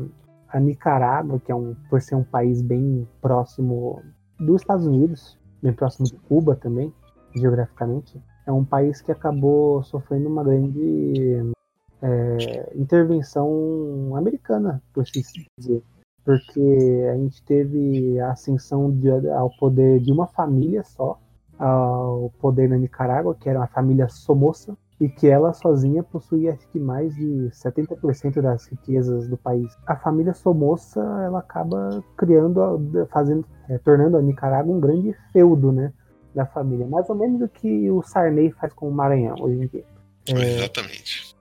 [0.49, 4.03] a Nicarágua, que é um, por ser um país bem próximo
[4.39, 6.93] dos Estados Unidos, bem próximo de Cuba também,
[7.35, 11.53] geograficamente, é um país que acabou sofrendo uma grande
[12.01, 15.21] é, intervenção americana, por assim
[15.57, 15.81] dizer.
[16.25, 21.19] Porque a gente teve a ascensão de, ao poder de uma família só,
[21.59, 26.67] ao poder na Nicarágua, que era a família Somoza, e que ela sozinha possuía acho
[26.69, 29.75] que mais de 70% das riquezas do país.
[29.85, 35.91] A família Somoza ela acaba criando, fazendo, é, tornando a Nicarágua um grande feudo, né?
[36.33, 36.85] Da família.
[36.87, 39.85] Mais ou menos o que o Sarney faz com o Maranhão hoje em dia.
[40.29, 41.35] É, Exatamente.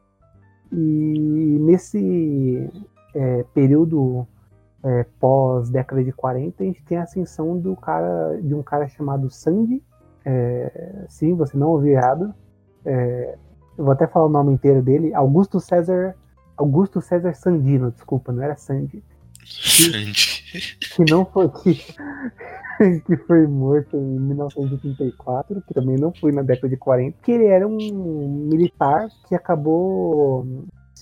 [0.72, 2.70] E nesse
[3.14, 4.26] é, período
[4.83, 8.88] é, pós década de 40, a gente tem a ascensão do cara, de um cara
[8.88, 9.83] chamado Sandy.
[10.24, 12.35] É, sim, você não ouviu errado.
[12.85, 13.37] É,
[13.76, 15.14] eu vou até falar o nome inteiro dele.
[15.14, 16.16] Augusto César.
[16.57, 19.02] Augusto César Sandino, desculpa, não era Sandy.
[19.44, 20.42] Sandy.
[20.94, 21.48] Que, não foi.
[21.48, 21.74] Que,
[23.07, 27.46] que foi morto em 1934, que também não foi na década de 40, que ele
[27.46, 30.46] era um militar que acabou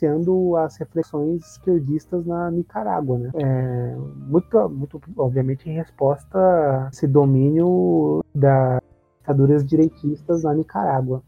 [0.01, 3.31] iniciando as reflexões esquerdistas na Nicarágua, né?
[3.35, 8.81] É, muito, muito, obviamente, em resposta a esse domínio das
[9.21, 11.23] ditaduras direitistas na Nicarágua.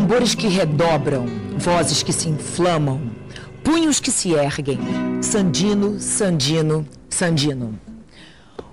[0.00, 1.26] Tambores que redobram,
[1.58, 3.12] vozes que se inflamam,
[3.62, 4.78] punhos que se erguem.
[5.20, 7.78] Sandino, Sandino, Sandino.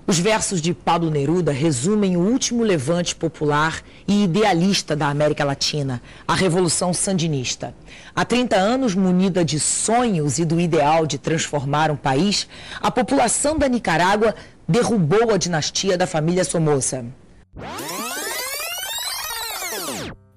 [0.07, 6.01] Os versos de Pablo Neruda resumem o último levante popular e idealista da América Latina,
[6.25, 7.75] a Revolução Sandinista.
[8.15, 12.47] Há 30 anos, munida de sonhos e do ideal de transformar um país,
[12.79, 14.33] a população da Nicarágua
[14.65, 17.05] derrubou a dinastia da família Somoza.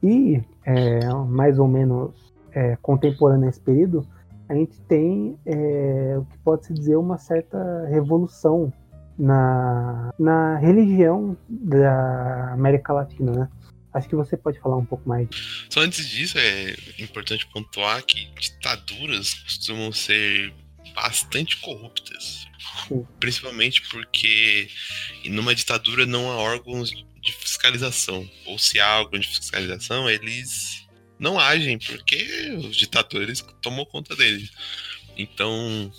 [0.03, 4.07] E, é, mais ou menos é, contemporâneo a esse período,
[4.49, 8.73] a gente tem é, o que pode se dizer uma certa revolução
[9.19, 13.49] na, na religião da América Latina, né?
[13.93, 15.29] Acho que você pode falar um pouco mais.
[15.69, 20.53] Só antes disso, é importante pontuar que ditaduras costumam ser
[20.95, 22.47] bastante corruptas.
[22.87, 23.07] Sim.
[23.19, 24.69] Principalmente porque
[25.27, 28.29] numa ditadura não há órgãos de fiscalização.
[28.47, 34.51] Ou se há de fiscalização, eles não agem, porque os ditadores tomam conta deles.
[35.17, 35.93] Então,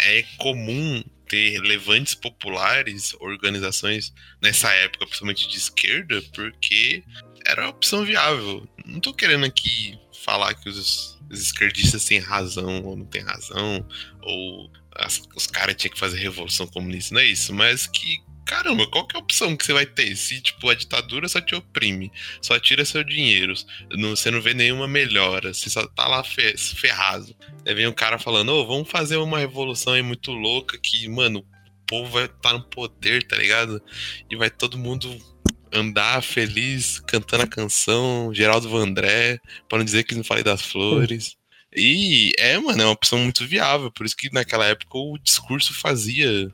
[0.00, 7.02] é comum ter levantes populares, organizações nessa época, principalmente de esquerda, porque
[7.46, 8.68] era a opção viável.
[8.84, 13.86] Não tô querendo aqui falar que os, os esquerdistas têm razão ou não têm razão,
[14.20, 18.86] ou as, os caras tinham que fazer revolução comunista, não é isso, mas que caramba,
[18.86, 20.14] qual que é a opção que você vai ter?
[20.16, 23.54] Se, tipo, a ditadura só te oprime, só tira seu dinheiro,
[23.92, 27.34] não, você não vê nenhuma melhora, você só tá lá ferrado.
[27.66, 31.08] Aí vem um cara falando, ô, oh, vamos fazer uma revolução aí muito louca que,
[31.08, 33.82] mano, o povo vai estar tá no poder, tá ligado?
[34.30, 35.16] E vai todo mundo
[35.72, 41.36] andar feliz, cantando a canção, Geraldo Vandré, para não dizer que não falei das flores.
[41.76, 45.74] E é, mano, é uma opção muito viável, por isso que naquela época o discurso
[45.74, 46.52] fazia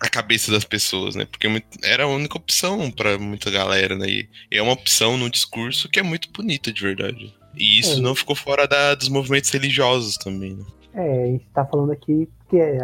[0.00, 1.26] a cabeça das pessoas, né?
[1.26, 1.46] Porque
[1.84, 4.06] era a única opção para muita galera, né?
[4.08, 7.34] E é uma opção no discurso que é muito bonita de verdade.
[7.54, 8.02] E isso é.
[8.02, 10.64] não ficou fora da, dos movimentos religiosos também, né?
[10.94, 12.78] É, a gente tá falando aqui que é,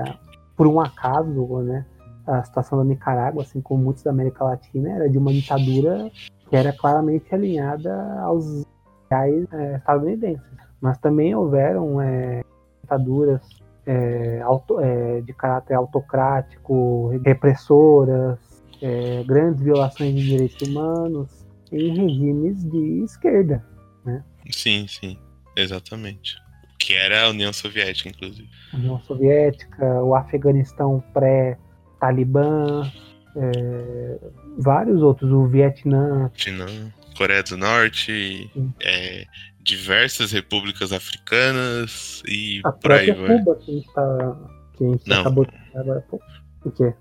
[0.57, 1.87] por um acaso, né?
[2.27, 6.11] A situação da Nicarágua, assim como muitos da América Latina, era de uma ditadura
[6.51, 8.65] que era claramente alinhada aos
[9.07, 10.45] ideais é, estadunidenses.
[10.81, 12.43] Mas também houveram é,
[12.83, 13.41] ditaduras
[13.87, 18.39] é, auto, é, de caráter autocrático, repressoras,
[18.83, 23.65] é, grandes violações de direitos humanos em regimes de esquerda.
[24.05, 24.23] Né?
[24.51, 25.19] Sim, sim,
[25.57, 26.37] exatamente.
[26.79, 28.49] Que era a União Soviética, inclusive.
[28.73, 32.91] A União Soviética, o Afeganistão pré-Talibã,
[33.37, 34.19] é,
[34.59, 36.31] vários outros, o Vietnã.
[36.35, 36.93] Vietnã.
[37.17, 39.25] Coreia do Norte, é,
[39.67, 43.39] diversas repúblicas africanas e A por aí vai.
[43.39, 44.37] Cuba que a gente, tá,
[44.77, 45.21] que a gente Não.
[45.21, 46.25] acabou de agora há pouco.
[46.65, 46.95] O quê?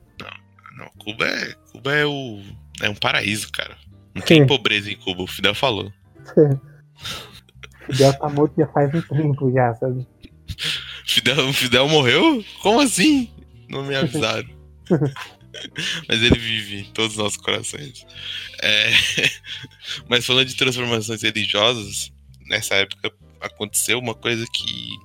[0.78, 2.42] Não, Cuba é, Cuba é, o,
[2.82, 3.78] é um paraíso, cara.
[4.14, 4.48] Não tem Sim.
[4.48, 5.94] pobreza em Cuba, o Fidel falou.
[7.86, 10.06] Fidel tá morto já faz um tempo já, sabe?
[11.06, 12.44] Fidel, Fidel morreu?
[12.62, 13.30] Como assim?
[13.70, 14.50] Não me avisaram.
[16.10, 18.06] Mas ele vive em todos os nossos corações.
[18.62, 18.90] É,
[20.10, 22.12] Mas falando de transformações religiosas,
[22.48, 25.00] nessa época aconteceu uma coisa que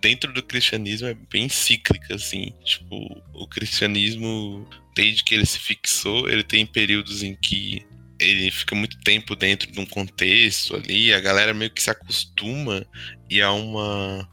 [0.00, 2.52] dentro do cristianismo é bem cíclica, assim.
[2.64, 7.86] Tipo, o cristianismo, desde que ele se fixou, ele tem períodos em que
[8.18, 12.84] ele fica muito tempo dentro de um contexto ali, a galera meio que se acostuma
[13.28, 14.28] e há uma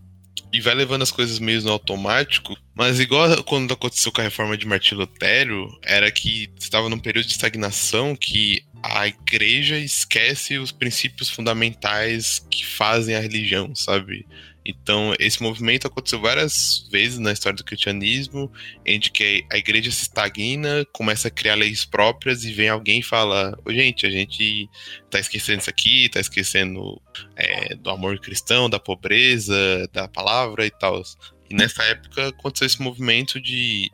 [0.52, 4.58] e vai levando as coisas meio no automático, mas igual quando aconteceu com a reforma
[4.58, 10.72] de Martinho Lutero, era que estava num período de estagnação que a igreja esquece os
[10.72, 14.26] princípios fundamentais que fazem a religião, sabe?
[14.66, 18.52] Então, esse movimento aconteceu várias vezes na história do cristianismo,
[18.86, 23.04] em que a igreja se estagna, começa a criar leis próprias e vem alguém e
[23.04, 24.70] fala: Ô, gente, a gente
[25.10, 27.02] tá esquecendo isso aqui, tá esquecendo
[27.36, 31.02] é, do amor cristão, da pobreza, da palavra e tal.
[31.50, 33.92] E nessa época aconteceu esse movimento de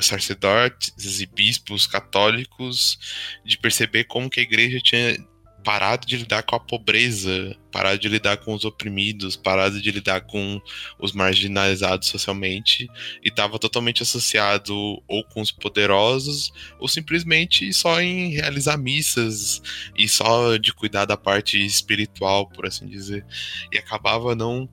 [0.00, 2.98] sacerdotes e bispos católicos
[3.44, 5.16] de perceber como que a igreja tinha
[5.62, 10.22] parado de lidar com a pobreza, parado de lidar com os oprimidos, parado de lidar
[10.22, 10.60] com
[10.98, 12.90] os marginalizados socialmente
[13.22, 14.74] e estava totalmente associado
[15.06, 19.62] ou com os poderosos ou simplesmente só em realizar missas
[19.96, 23.24] e só de cuidar da parte espiritual, por assim dizer,
[23.72, 24.68] e acabava não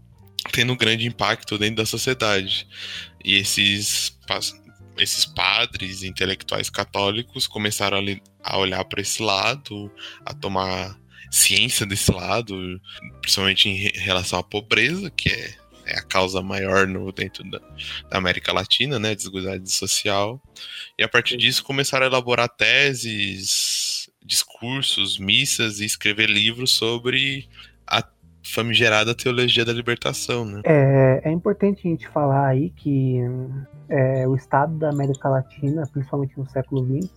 [0.51, 2.67] tendo um grande impacto dentro da sociedade.
[3.23, 4.17] E esses
[4.99, 9.91] esses padres intelectuais católicos começaram a, a olhar para esse lado,
[10.25, 10.99] a tomar
[11.31, 12.81] ciência desse lado,
[13.21, 17.59] principalmente em relação à pobreza, que é, é a causa maior no, dentro da,
[18.09, 20.41] da, América Latina, né, desigualdade social.
[20.97, 27.47] E a partir disso começaram a elaborar teses, discursos, missas e escrever livros sobre
[28.53, 30.61] famigerada teologia da libertação, né?
[30.63, 33.19] É, é importante a gente falar aí que
[33.87, 37.11] é, o estado da América Latina, principalmente no século XX,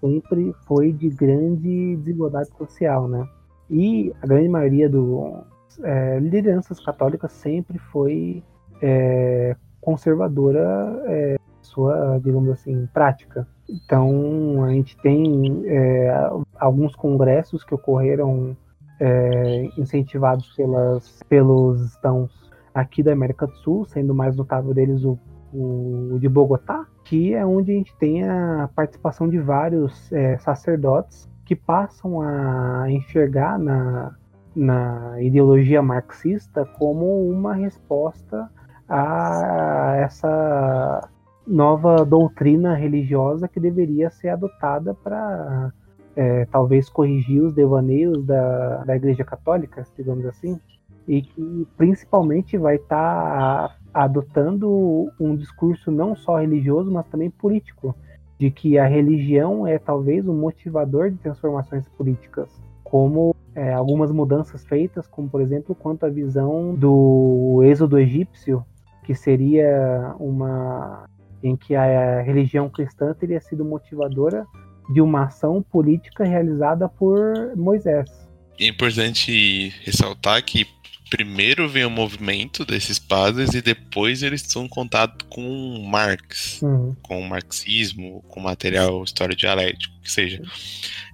[0.00, 3.26] sempre foi de grande desigualdade social, né?
[3.70, 5.44] E a grande maioria do
[5.82, 8.42] é, lideranças católicas sempre foi
[8.82, 13.46] é, conservadora, é, sua, digamos assim, prática.
[13.68, 18.56] Então a gente tem é, alguns congressos que ocorreram
[19.04, 25.04] é, incentivados pelas, pelos estãos aqui da América do Sul, sendo o mais notável deles
[25.04, 25.18] o,
[25.52, 31.28] o, de Bogotá, que é onde a gente tem a participação de vários é, sacerdotes
[31.44, 34.16] que passam a enxergar na,
[34.56, 38.48] na ideologia marxista como uma resposta
[38.88, 41.10] a essa
[41.46, 45.70] nova doutrina religiosa que deveria ser adotada para
[46.16, 50.58] é, talvez corrigir os devaneios da, da Igreja Católica, digamos assim,
[51.06, 57.94] e que principalmente vai estar tá adotando um discurso não só religioso, mas também político,
[58.38, 62.48] de que a religião é talvez um motivador de transformações políticas,
[62.82, 68.64] como é, algumas mudanças feitas, como por exemplo quanto à visão do êxodo egípcio,
[69.04, 71.04] que seria uma
[71.42, 74.46] em que a religião cristã teria sido motivadora
[74.88, 78.10] de uma ação política realizada por Moisés.
[78.58, 80.66] É importante ressaltar que
[81.14, 86.96] primeiro vem o movimento desses padres e depois eles estão em contato com Marx, uhum.
[87.02, 90.42] com o marxismo, com material história dialético, que seja.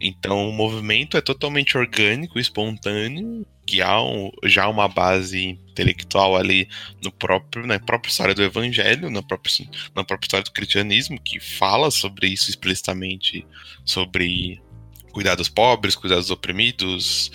[0.01, 6.66] Então o movimento é totalmente orgânico, espontâneo, que há um, já uma base intelectual ali
[7.05, 11.38] no próprio, na própria história do evangelho, na própria, na própria história do cristianismo, que
[11.38, 13.46] fala sobre isso explicitamente,
[13.84, 14.62] sobre
[15.12, 17.30] cuidar dos pobres, cuidar dos oprimidos,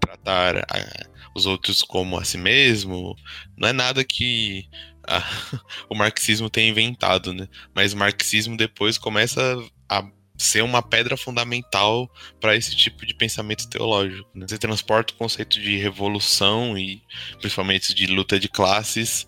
[0.00, 3.16] tratar a, os outros como a si mesmo.
[3.56, 4.68] Não é nada que
[5.06, 5.22] a,
[5.88, 7.48] o marxismo tenha inventado, né?
[7.74, 9.40] Mas o marxismo depois começa
[9.88, 10.06] a
[10.36, 12.10] ser uma pedra fundamental
[12.40, 14.28] para esse tipo de pensamento teológico.
[14.34, 14.46] Né?
[14.48, 17.02] Você transporta o conceito de revolução e
[17.38, 19.26] principalmente de luta de classes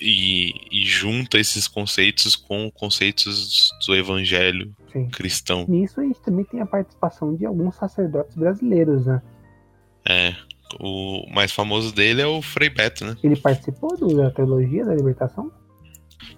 [0.00, 5.08] e, e junta esses conceitos com conceitos do evangelho Sim.
[5.08, 5.64] cristão.
[5.68, 9.22] Nisso a gente também tem a participação de alguns sacerdotes brasileiros, né?
[10.08, 10.36] É,
[10.80, 13.16] o mais famoso dele é o Frei Beto, né?
[13.22, 15.50] Ele participou da teologia da libertação?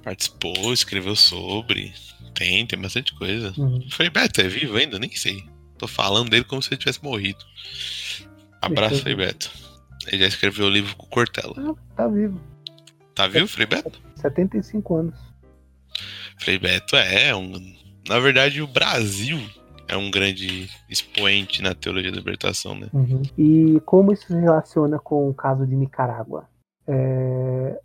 [0.02, 1.92] Participou, escreveu sobre.
[2.34, 3.52] Tem, tem bastante coisa.
[3.56, 3.86] Uhum.
[3.90, 4.98] Frei Beto é vivo ainda?
[4.98, 5.44] Nem sei.
[5.76, 7.38] Tô falando dele como se ele tivesse morrido.
[8.60, 9.50] Abraço, Frei Beto.
[10.06, 11.54] Ele já escreveu o livro com o Cortella.
[11.58, 12.40] Ah, tá vivo.
[13.14, 14.00] Tá vivo, Frei Beto?
[14.16, 15.14] 75 anos.
[16.38, 17.76] Frei Beto é um.
[18.08, 19.40] Na verdade, o Brasil
[19.88, 22.88] é um grande expoente na teologia da libertação, né?
[22.92, 23.22] Uhum.
[23.36, 26.46] E como isso se relaciona com o caso de Nicarágua?
[26.86, 27.80] É,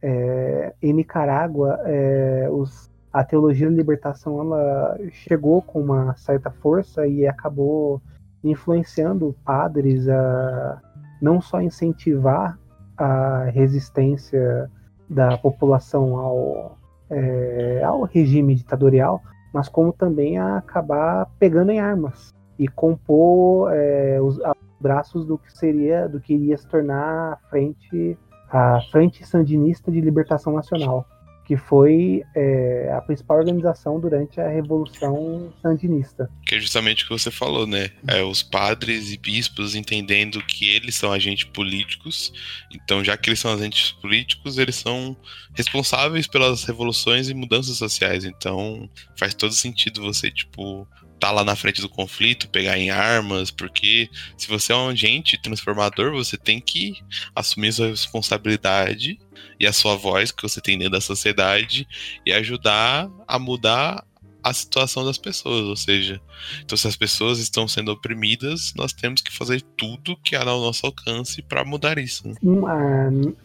[0.00, 7.06] é, em Nicarágua, é, os, a teologia da libertação ela chegou com uma certa força
[7.06, 8.00] e acabou
[8.42, 10.80] influenciando padres a
[11.20, 12.58] não só incentivar
[12.96, 14.68] a resistência
[15.08, 16.78] da população ao,
[17.08, 19.22] é, ao regime ditatorial,
[19.52, 24.38] mas como também a acabar pegando em armas e compor é, os
[24.80, 28.18] braços do que seria, do que iria se tornar a frente
[28.50, 31.06] a Frente Sandinista de Libertação Nacional,
[31.44, 36.30] que foi é, a principal organização durante a Revolução Sandinista.
[36.46, 37.90] Que é justamente o que você falou, né?
[38.06, 42.32] É, os padres e bispos entendendo que eles são agentes políticos,
[42.72, 45.16] então já que eles são agentes políticos, eles são
[45.54, 48.24] responsáveis pelas revoluções e mudanças sociais.
[48.24, 48.88] Então
[49.18, 50.86] faz todo sentido você, tipo,
[51.22, 55.40] tá lá na frente do conflito, pegar em armas, porque se você é um agente
[55.40, 56.96] transformador, você tem que
[57.32, 59.20] assumir sua responsabilidade
[59.60, 61.86] e a sua voz que você tem dentro da sociedade
[62.26, 64.04] e ajudar a mudar
[64.42, 66.20] a situação das pessoas, ou seja,
[66.64, 70.60] então se as pessoas estão sendo oprimidas, nós temos que fazer tudo que há ao
[70.60, 72.26] nosso alcance para mudar isso.
[72.26, 72.34] Né?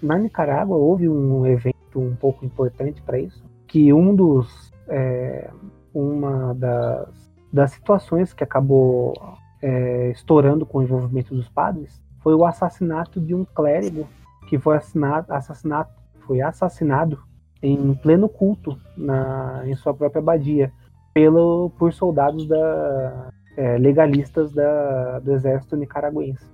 [0.02, 4.48] Na Nicarágua houve um evento um pouco importante para isso, que um dos
[4.88, 5.52] é,
[5.94, 9.14] uma das das situações que acabou
[9.62, 14.08] é, estourando com o envolvimento dos padres foi o assassinato de um clérigo
[14.48, 15.90] que foi assassinado, assassinado,
[16.20, 17.20] foi assassinado
[17.62, 20.72] em pleno culto na, em sua própria abadia
[21.14, 26.46] pelo, por soldados da, é, legalistas da, do exército nicaragüense.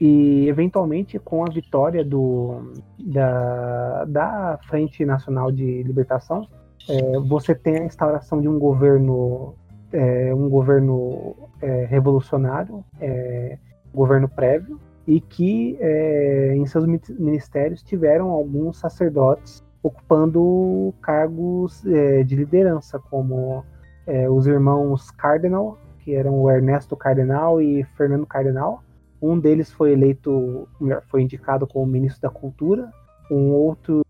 [0.00, 6.48] E, eventualmente, com a vitória do, da, da Frente Nacional de Libertação,
[6.88, 9.54] é, você tem a instauração de um governo
[9.94, 13.56] é, um governo é, revolucionário, é,
[13.94, 22.34] governo prévio, e que é, em seus ministérios tiveram alguns sacerdotes ocupando cargos é, de
[22.34, 23.64] liderança, como
[24.06, 28.82] é, os irmãos Cardenal, que eram o Ernesto Cardenal e Fernando Cardenal.
[29.22, 30.68] Um deles foi eleito,
[31.08, 32.90] foi indicado como ministro da Cultura.
[33.30, 34.02] Um outro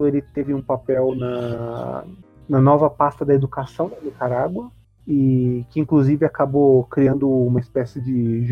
[0.00, 2.04] ele teve um papel na,
[2.48, 4.70] na nova pasta da educação da Nicarágua
[5.06, 8.44] e que inclusive acabou criando uma espécie de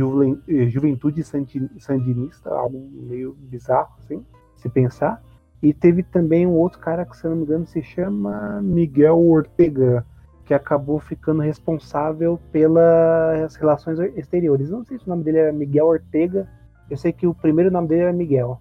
[0.49, 4.25] eh, juventude sandinista, algo meio bizarro, assim,
[4.57, 5.23] se pensar.
[5.63, 10.05] E teve também um outro cara que, se não me engano, se chama Miguel Ortega,
[10.45, 14.71] que acabou ficando responsável pelas relações exteriores.
[14.71, 16.49] Não sei se o nome dele era Miguel Ortega,
[16.91, 18.61] eu sei que o primeiro nome dele era Miguel.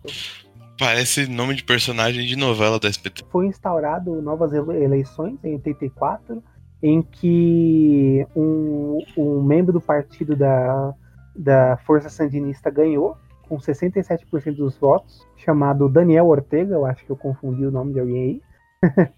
[0.77, 3.25] Parece nome de personagem de novela da SPT.
[3.29, 6.43] Foi instaurado novas eleições em 84
[6.81, 10.93] em que um, um membro do partido da,
[11.35, 13.17] da Força Sandinista ganhou,
[13.47, 17.99] com 67% dos votos, chamado Daniel Ortega, eu acho que eu confundi o nome de
[17.99, 18.41] alguém
[18.83, 19.09] aí.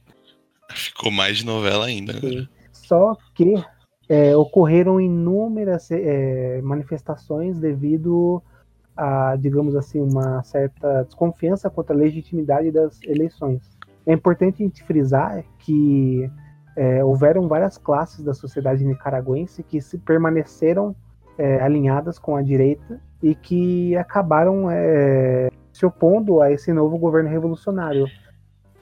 [0.73, 2.13] Ficou mais de novela ainda.
[2.13, 2.47] Né?
[2.71, 3.53] Só que
[4.07, 8.41] é, ocorreram inúmeras é, manifestações devido
[8.95, 13.77] a, digamos assim, uma certa desconfiança quanto à legitimidade das eleições.
[14.05, 16.29] É importante a gente frisar que
[16.75, 20.95] é, houveram várias classes da sociedade nicaragüense que se permaneceram
[21.37, 27.29] é, alinhadas com a direita e que acabaram é, se opondo a esse novo governo
[27.29, 28.07] revolucionário.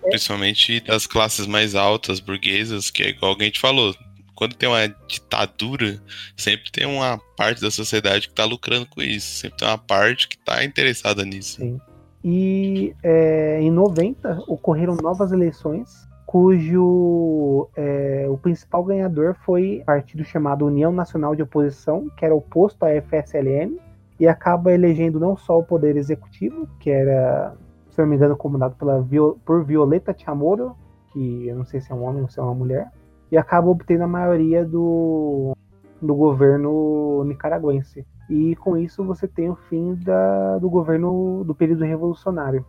[0.02, 3.94] Principalmente das classes mais altas, burguesas, que é igual a gente falou.
[4.34, 6.02] Quando tem uma ditadura,
[6.38, 9.40] sempre tem uma parte da sociedade que está lucrando com isso.
[9.40, 11.58] Sempre tem uma parte que está interessada nisso.
[11.58, 11.80] Sim.
[12.24, 20.24] E é, em 90 ocorreram novas eleições cujo é, o principal ganhador foi o partido
[20.24, 23.80] chamado União Nacional de Oposição, que era oposto à FSLN,
[24.20, 27.56] e acaba elegendo não só o poder executivo, que era,
[27.90, 29.04] se não me engano, comandado pela,
[29.44, 30.78] por Violeta Chamorro,
[31.12, 32.92] que eu não sei se é um homem ou se é uma mulher,
[33.32, 35.58] e acaba obtendo a maioria do,
[36.00, 38.06] do governo nicaragüense.
[38.30, 42.64] E com isso você tem o fim da, do governo do período revolucionário.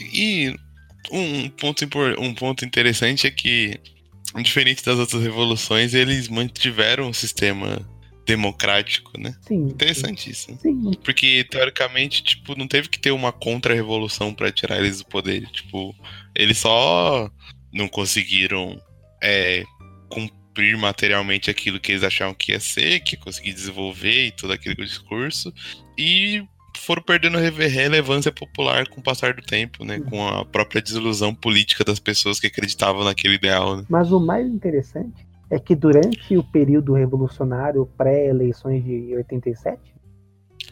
[0.00, 0.56] E
[1.10, 1.84] um ponto,
[2.18, 3.78] um ponto interessante é que,
[4.42, 7.78] diferente das outras revoluções, eles mantiveram um sistema
[8.26, 9.34] democrático, né?
[9.46, 9.68] Sim.
[9.68, 10.58] Interessantíssimo.
[10.60, 10.92] Sim.
[11.02, 15.46] Porque, teoricamente, tipo, não teve que ter uma contra-revolução para tirar eles do poder.
[15.50, 15.94] Tipo,
[16.34, 17.30] eles só
[17.72, 18.80] não conseguiram
[19.22, 19.64] é,
[20.08, 24.52] cumprir materialmente aquilo que eles achavam que ia ser, que ia conseguir desenvolver e todo
[24.52, 25.52] aquele discurso.
[25.98, 26.42] E
[26.78, 30.00] foram perdendo relevância popular com o passar do tempo, né?
[30.00, 33.76] Com a própria desilusão política das pessoas que acreditavam naquele ideal.
[33.76, 33.84] Né?
[33.88, 39.94] Mas o mais interessante é que durante o período revolucionário pré-eleições de 87,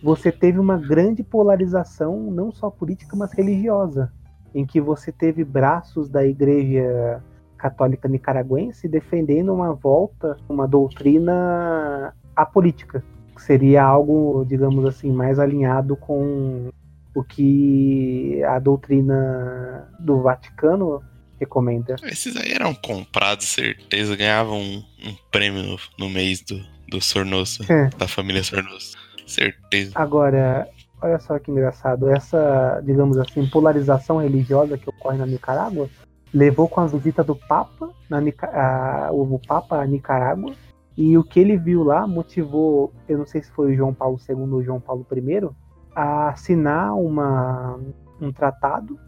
[0.03, 4.13] você teve uma grande polarização, não só política, mas religiosa,
[4.55, 7.23] em que você teve braços da igreja
[7.57, 13.03] católica nicaragüense defendendo uma volta, uma doutrina apolítica,
[13.39, 16.71] seria algo, digamos assim, mais alinhado com
[17.15, 21.03] o que a doutrina do Vaticano
[21.39, 21.97] recomenda.
[22.05, 27.89] Esses aí eram comprados, certeza, ganhavam um, um prêmio no, mês do, do Sornoso, é.
[27.97, 28.97] da família Sornoso.
[29.27, 29.93] Certeza.
[29.95, 30.69] Agora,
[31.01, 35.89] olha só que engraçado, essa, digamos assim, polarização religiosa que ocorre na Nicarágua
[36.33, 38.19] levou com a visita do Papa, na,
[38.53, 40.55] a, o Papa a Nicarágua,
[40.99, 44.19] e o que ele viu lá motivou, eu não sei se foi o João Paulo
[44.29, 45.49] II ou João Paulo I,
[45.95, 47.79] a assinar uma,
[48.21, 48.99] um tratado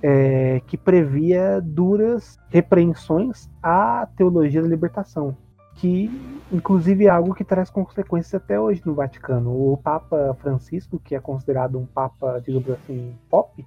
[0.00, 5.36] é, que previa duras repreensões à teologia da libertação
[5.74, 6.08] que
[6.52, 9.50] inclusive é algo que traz consequências até hoje no Vaticano.
[9.50, 13.64] O Papa Francisco, que é considerado um Papa, digamos assim, pop,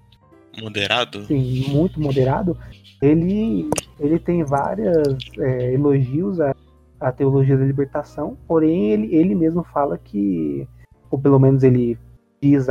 [0.62, 2.58] moderado, sim, muito moderado,
[3.02, 6.54] ele ele tem vários é, elogios à,
[7.02, 10.68] à, teologia da libertação, porém ele, ele mesmo fala que,
[11.10, 11.98] ou pelo menos ele
[12.42, 12.68] diz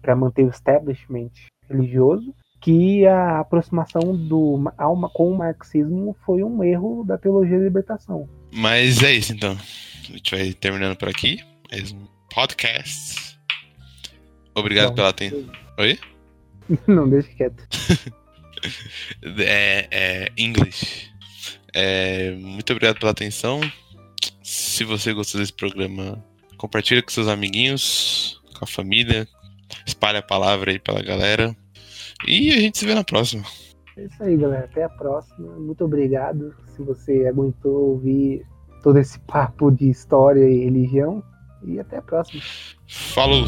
[0.00, 1.30] para manter o establishment
[1.68, 7.64] religioso, que a aproximação do, ao, com o marxismo foi um erro da teologia da
[7.64, 8.28] libertação.
[8.52, 9.52] Mas é isso então.
[9.52, 11.40] A gente vai terminando por aqui.
[11.70, 13.38] Mais um podcast.
[14.54, 15.44] Obrigado Não, pela atenção.
[15.78, 15.98] Oi?
[16.86, 17.66] Não, deixa quieto.
[19.38, 21.11] é, é English.
[21.74, 23.60] É, muito obrigado pela atenção.
[24.42, 26.22] Se você gostou desse programa,
[26.56, 29.26] compartilha com seus amiguinhos, com a família.
[29.86, 31.56] Espalhe a palavra aí pela galera.
[32.26, 33.44] E a gente se vê na próxima.
[33.96, 34.64] É isso aí, galera.
[34.64, 35.58] Até a próxima.
[35.58, 38.46] Muito obrigado se você aguentou ouvir
[38.82, 41.22] todo esse papo de história e religião.
[41.64, 42.42] E até a próxima.
[42.86, 43.44] Falou!